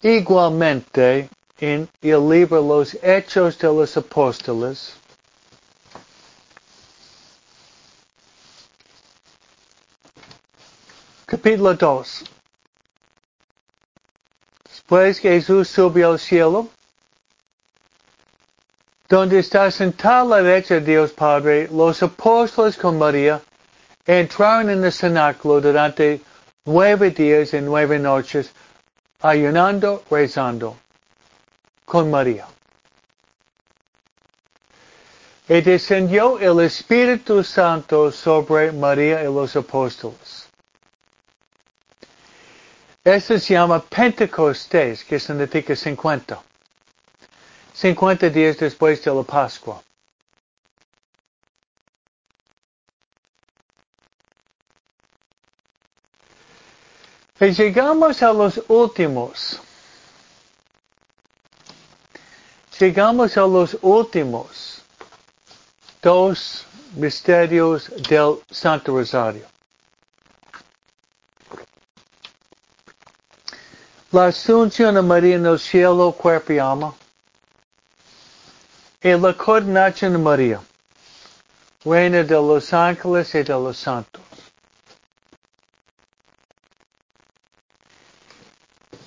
igualmente 0.00 1.28
en 1.58 1.88
el 2.00 2.28
libro 2.28 2.62
Los 2.62 2.96
Hechos 3.02 3.58
de 3.58 3.66
los 3.66 3.96
Apóstoles. 3.96 4.94
Capítulo 11.26 11.74
2. 11.74 12.24
Después 14.68 15.18
Jesús 15.18 15.68
subió 15.68 16.12
al 16.12 16.20
cielo, 16.20 16.68
donde 19.08 19.40
está 19.40 19.68
sentado 19.72 20.28
la 20.28 20.36
derecha 20.36 20.74
de 20.74 20.82
Dios 20.82 21.10
Padre, 21.10 21.68
los 21.72 22.00
apóstoles 22.00 22.76
con 22.76 22.96
María 22.96 23.42
entraron 24.06 24.70
en 24.70 24.84
el 24.84 24.92
cenáculo 24.92 25.60
durante 25.60 26.20
nueve 26.64 27.10
días 27.10 27.54
y 27.54 27.60
nueve 27.60 27.98
noches, 27.98 28.52
ayunando, 29.20 30.02
rezando 30.10 30.76
con 31.84 32.10
María. 32.10 32.46
Y 35.48 35.60
descendió 35.60 36.38
el 36.38 36.60
Espíritu 36.64 37.42
Santo 37.44 38.10
sobre 38.10 38.72
María 38.72 39.22
y 39.22 39.24
los 39.24 39.54
apóstoles. 39.56 40.48
Esto 43.04 43.38
se 43.38 43.54
llama 43.54 43.80
Pentecostés, 43.80 45.04
que 45.04 45.18
significa 45.18 45.74
50. 45.74 46.40
50 47.74 48.30
días 48.30 48.56
después 48.58 49.02
de 49.02 49.12
la 49.12 49.22
Pascua. 49.24 49.82
Y 57.42 57.50
llegamos 57.50 58.22
a 58.22 58.32
los 58.32 58.62
últimos. 58.68 59.58
Llegamos 62.78 63.36
a 63.36 63.40
los 63.40 63.76
últimos 63.82 64.80
dos 66.00 66.64
misterios 66.94 67.90
del 68.08 68.38
Santo 68.48 68.96
Rosario. 68.96 69.44
La 74.12 74.26
asunción 74.26 74.94
de 74.94 75.02
María 75.02 75.34
en 75.34 75.44
el 75.44 75.58
cielo, 75.58 76.12
cuerpo 76.12 76.52
y 76.52 76.60
alma. 76.60 76.94
Y 79.02 79.18
la 79.18 79.36
coordinación 79.36 80.12
de 80.12 80.18
María, 80.18 80.60
reina 81.84 82.22
de 82.22 82.36
los 82.36 82.72
ángeles 82.72 83.34
y 83.34 83.42
de 83.42 83.52
los 83.52 83.76
santos. 83.78 84.21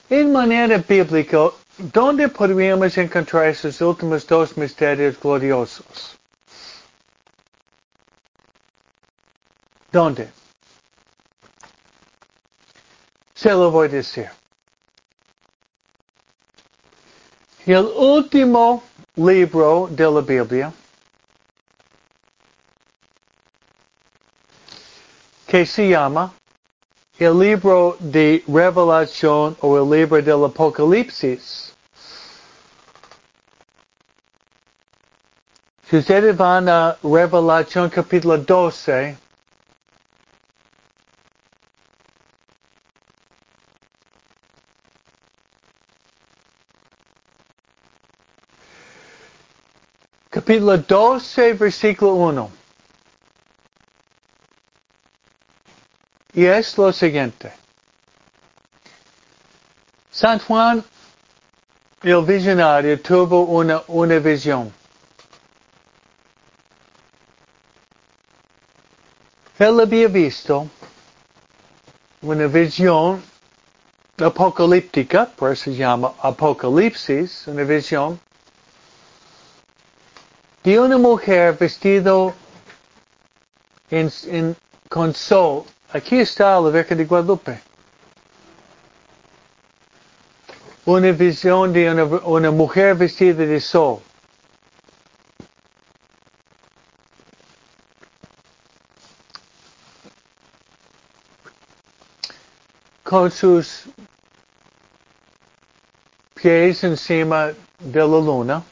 En 0.09 0.31
manera 0.31 0.77
bíblica, 0.77 1.49
¿dónde 1.77 2.29
podríamos 2.29 2.95
encontrar 2.97 3.47
esos 3.47 3.81
últimos 3.81 4.27
dos 4.27 4.55
misterios 4.55 5.19
gloriosos? 5.19 6.15
¿Dónde? 9.91 10.29
Se 13.33 13.49
lo 13.49 13.71
voy 13.71 13.87
a 13.87 13.91
decir. 13.91 14.29
El 17.65 17.85
último 17.85 18.83
libro 19.15 19.87
de 19.89 20.11
la 20.11 20.21
Biblia 20.21 20.71
que 25.47 25.65
se 25.65 25.89
llama 25.89 26.31
el 27.17 27.39
libro 27.39 27.95
de 27.99 28.43
revelación 28.47 29.55
o 29.61 29.77
el 29.77 29.89
libro 29.89 30.21
del 30.21 30.45
apocalipsis. 30.45 31.73
Si 35.89 35.97
ustedes 35.97 36.35
van 36.35 36.67
a 36.67 36.97
Revelación 37.03 37.89
capítulo 37.89 38.37
12, 38.37 39.17
capítulo 50.31 50.77
12, 50.77 51.53
versículo 51.53 52.13
1. 52.15 52.64
Y 56.35 56.45
es 56.45 56.77
lo 56.77 56.91
siguiente. 56.91 57.51
San 60.11 60.39
Juan, 60.39 60.83
el 62.03 62.25
visionario, 62.25 63.01
tuvo 63.01 63.43
una, 63.43 63.81
una 63.87 64.19
visión. 64.19 64.73
Él 69.57 69.79
había 69.79 70.09
visto 70.09 70.67
una 72.21 72.47
visión 72.47 73.23
apocalíptica, 74.17 75.27
por 75.37 75.53
eso 75.53 75.65
se 75.65 75.75
llama 75.75 76.13
Apocalipsis, 76.21 77.47
una 77.47 77.63
visión 77.63 78.19
de 80.63 80.79
una 80.79 80.97
mujer 80.97 81.57
vestido 81.57 82.33
en, 83.89 84.11
en, 84.27 84.57
con 84.89 85.13
sol. 85.13 85.63
Aquí 85.95 86.19
está 86.19 86.59
la 86.59 86.71
Virgen 86.71 86.97
de 86.97 87.05
Guadalupe. 87.05 87.57
Una 90.83 91.09
visión 91.13 91.71
de 91.71 91.89
una, 91.89 92.03
una 92.03 92.51
mujer 92.51 92.95
vestida 92.95 93.45
de 93.45 93.61
sol. 93.61 94.01
con 103.01 103.31
sus 103.31 103.85
pies 106.33 106.83
encima 106.83 107.53
de 107.79 107.99
la 107.99 108.05
luna. 108.05 108.63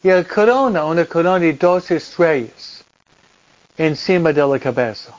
Y 0.00 0.10
el 0.10 0.24
corona, 0.28 0.84
una 0.84 1.04
corona 1.06 1.40
de 1.40 1.54
dos 1.54 1.90
estrellas 1.90 2.78
encima 3.78 4.32
de 4.32 4.44
la 4.44 4.58
cabeza. 4.58 5.14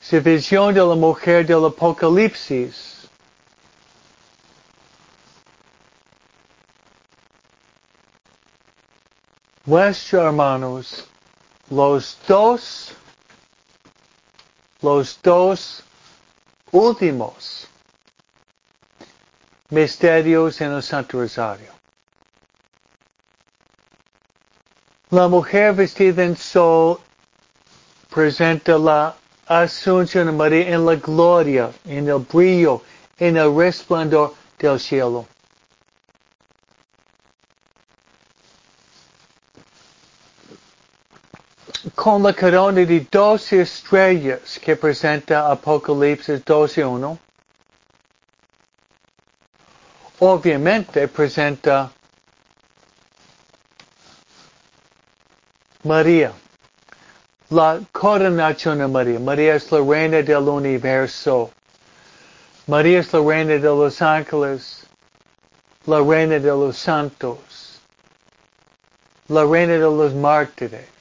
Su 0.00 0.20
visión 0.20 0.72
de 0.72 0.80
la 0.80 0.94
mujer 0.94 1.44
del 1.46 1.64
Apocalipsis 1.64 3.08
muestra, 9.64 10.26
hermanos, 10.26 11.04
los 11.68 12.16
dos, 12.28 12.92
los 14.80 15.18
dos 15.22 15.82
últimos 16.70 17.66
misterios 19.70 20.60
en 20.60 20.72
el 20.72 20.82
Santo 20.82 21.18
Rosario. 21.18 21.75
La 25.16 25.28
mujer 25.28 25.72
vestida 25.72 26.24
en 26.24 26.36
sol 26.36 26.98
presenta 28.10 28.76
la 28.76 29.16
Asunción 29.46 30.26
de 30.26 30.32
María 30.32 30.74
en 30.74 30.84
la 30.84 30.96
gloria, 30.96 31.70
en 31.86 32.06
el 32.06 32.18
brillo, 32.18 32.82
en 33.18 33.38
el 33.38 33.56
resplandor 33.56 34.34
del 34.58 34.78
cielo. 34.78 35.24
con 41.94 42.22
la 42.22 42.34
corona 42.34 42.84
de 42.84 43.00
12 43.10 43.62
estrellas 43.62 44.58
que 44.62 44.76
presenta 44.76 45.50
Apocalipsis 45.50 46.44
12.1, 46.44 47.18
obviamente 50.18 51.08
presenta 51.08 51.90
María, 55.86 56.32
la 57.50 57.80
coronación 57.92 58.78
de 58.78 58.88
María. 58.88 59.18
María 59.18 59.54
es 59.54 59.70
la 59.70 59.80
reina 59.80 60.22
del 60.22 60.48
universo. 60.48 61.50
María 62.66 62.98
es 63.00 63.12
la 63.12 63.20
reina 63.20 63.54
de 63.54 63.60
los 63.60 64.02
ángeles, 64.02 64.86
la 65.86 66.00
reina 66.00 66.38
de 66.38 66.48
los 66.48 66.76
santos, 66.76 67.80
la 69.28 69.44
reina 69.44 69.74
de 69.74 69.78
los 69.78 70.12
mártires 70.14 70.96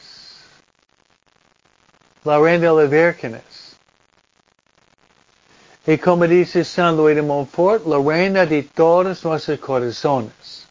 la 2.26 2.40
reina 2.40 2.72
de 2.72 2.82
las 2.82 2.90
vírgenes. 2.90 3.78
Y 5.86 5.98
como 6.00 6.26
dice 6.28 6.64
San 6.64 6.98
Luis 6.98 7.16
de 7.16 7.22
Montfort, 7.22 7.86
la 7.86 8.00
reina 8.00 8.46
de 8.46 8.64
todos 8.64 9.24
nuestros 9.24 9.60
corazones. 9.60 10.65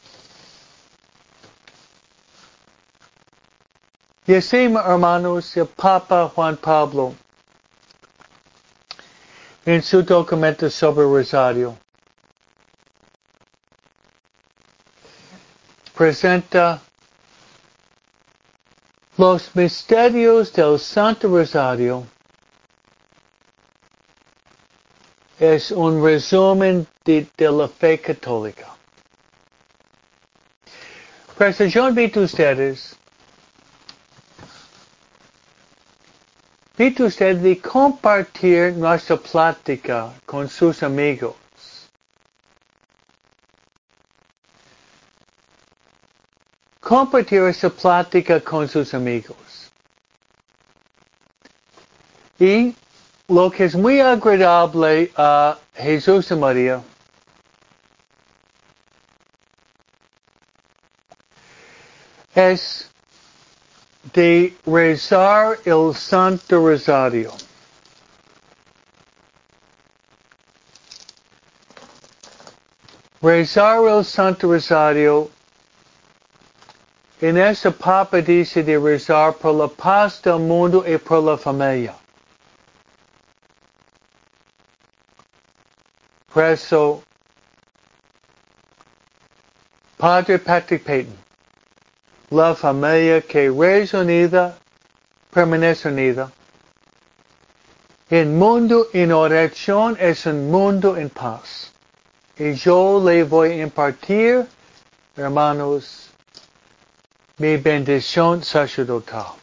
Así, 4.27 4.57
hermanos, 4.57 5.55
el 5.55 5.67
Papa 5.67 6.31
Juan 6.33 6.57
Pablo, 6.57 7.13
en 9.65 9.83
su 9.83 10.01
documento 10.01 10.69
sobre 10.69 11.05
Rosario, 11.05 11.77
presenta 15.95 16.81
los 19.17 19.55
misterios 19.55 20.51
del 20.51 20.79
Santo 20.79 21.29
Rosario 21.29 22.05
es 25.39 25.71
un 25.71 26.03
resumen 26.03 26.87
de, 27.03 27.27
la 27.37 27.67
fe 27.67 27.99
católica. 27.99 28.75
Pues 31.37 31.57
yo 31.73 31.85
a 31.85 31.89
ustedes, 31.89 32.97
invito 36.77 37.03
a 37.03 37.07
ustedes 37.07 37.41
de 37.41 37.55
compartir 37.55 38.73
nuestra 38.73 39.15
plática 39.17 40.11
con 40.25 40.49
sus 40.49 40.83
amigos. 40.83 41.35
compartir 46.85 47.41
esa 47.41 47.69
plática 47.71 48.39
con 48.39 48.67
sus 48.67 48.93
amigos. 48.93 49.71
Y 52.37 52.75
lo 53.27 53.49
que 53.49 53.63
es 53.65 53.75
muy 53.75 53.99
agradable 53.99 55.11
a 55.17 55.57
Jesús 55.73 56.29
y 56.29 56.35
María 56.35 56.83
es 62.35 62.91
de 64.15 64.55
rezar 64.65 65.57
el 65.65 65.93
Santo 65.93 66.65
Rosario. 66.65 67.33
Rezar 73.21 73.83
el 73.85 74.05
Santo 74.05 74.47
Rosario 74.47 75.29
En 77.21 77.37
esta 77.37 77.71
Papa 77.71 78.21
dice 78.21 78.61
de 78.63 78.77
rezar 78.77 79.33
por 79.33 79.53
la 79.55 79.67
paz 79.67 80.21
del 80.21 80.39
mundo 80.39 80.83
y 80.85 80.97
por 80.97 81.23
la 81.23 81.37
familia. 81.37 81.95
Por 86.33 86.43
eso, 86.43 87.03
Padre 89.97 90.37
Patrick 90.37 90.83
Payton, 90.83 91.24
la 92.35 92.53
familia 92.53 93.21
que 93.21 93.49
reza 93.49 93.99
unida, 93.99 94.57
permanece 95.31 95.87
unida. 95.87 96.31
El 98.09 98.27
mundo 98.27 98.87
en 98.93 99.11
oración 99.11 99.97
es 99.99 100.25
un 100.25 100.51
mundo 100.51 100.97
en 100.97 101.09
paz. 101.09 101.71
Y 102.37 102.53
yo 102.53 103.01
le 103.03 103.23
voy 103.23 103.51
a 103.51 103.63
impartir, 103.63 104.45
hermanos, 105.15 106.09
mi 107.37 107.57
bendición 107.57 108.43
sacerdotal. 108.43 109.33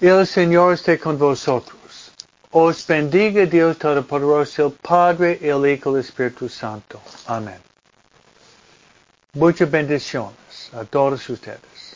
El 0.00 0.26
Señor 0.26 0.74
esté 0.74 0.98
con 0.98 1.18
vosotros. 1.18 2.12
Os 2.52 2.86
bendiga 2.86 3.46
Dios 3.46 3.78
Todopoderoso, 3.78 4.66
el 4.66 4.72
Padre, 4.72 5.38
el 5.42 5.66
Hijo 5.66 5.90
y 5.90 5.94
el 5.94 6.00
Espíritu 6.00 6.48
Santo. 6.48 7.00
Amén. 7.26 7.65
Muchas 9.36 9.70
bendiciones 9.70 10.70
a 10.72 10.84
todos 10.84 11.28
ustedes. 11.28 11.95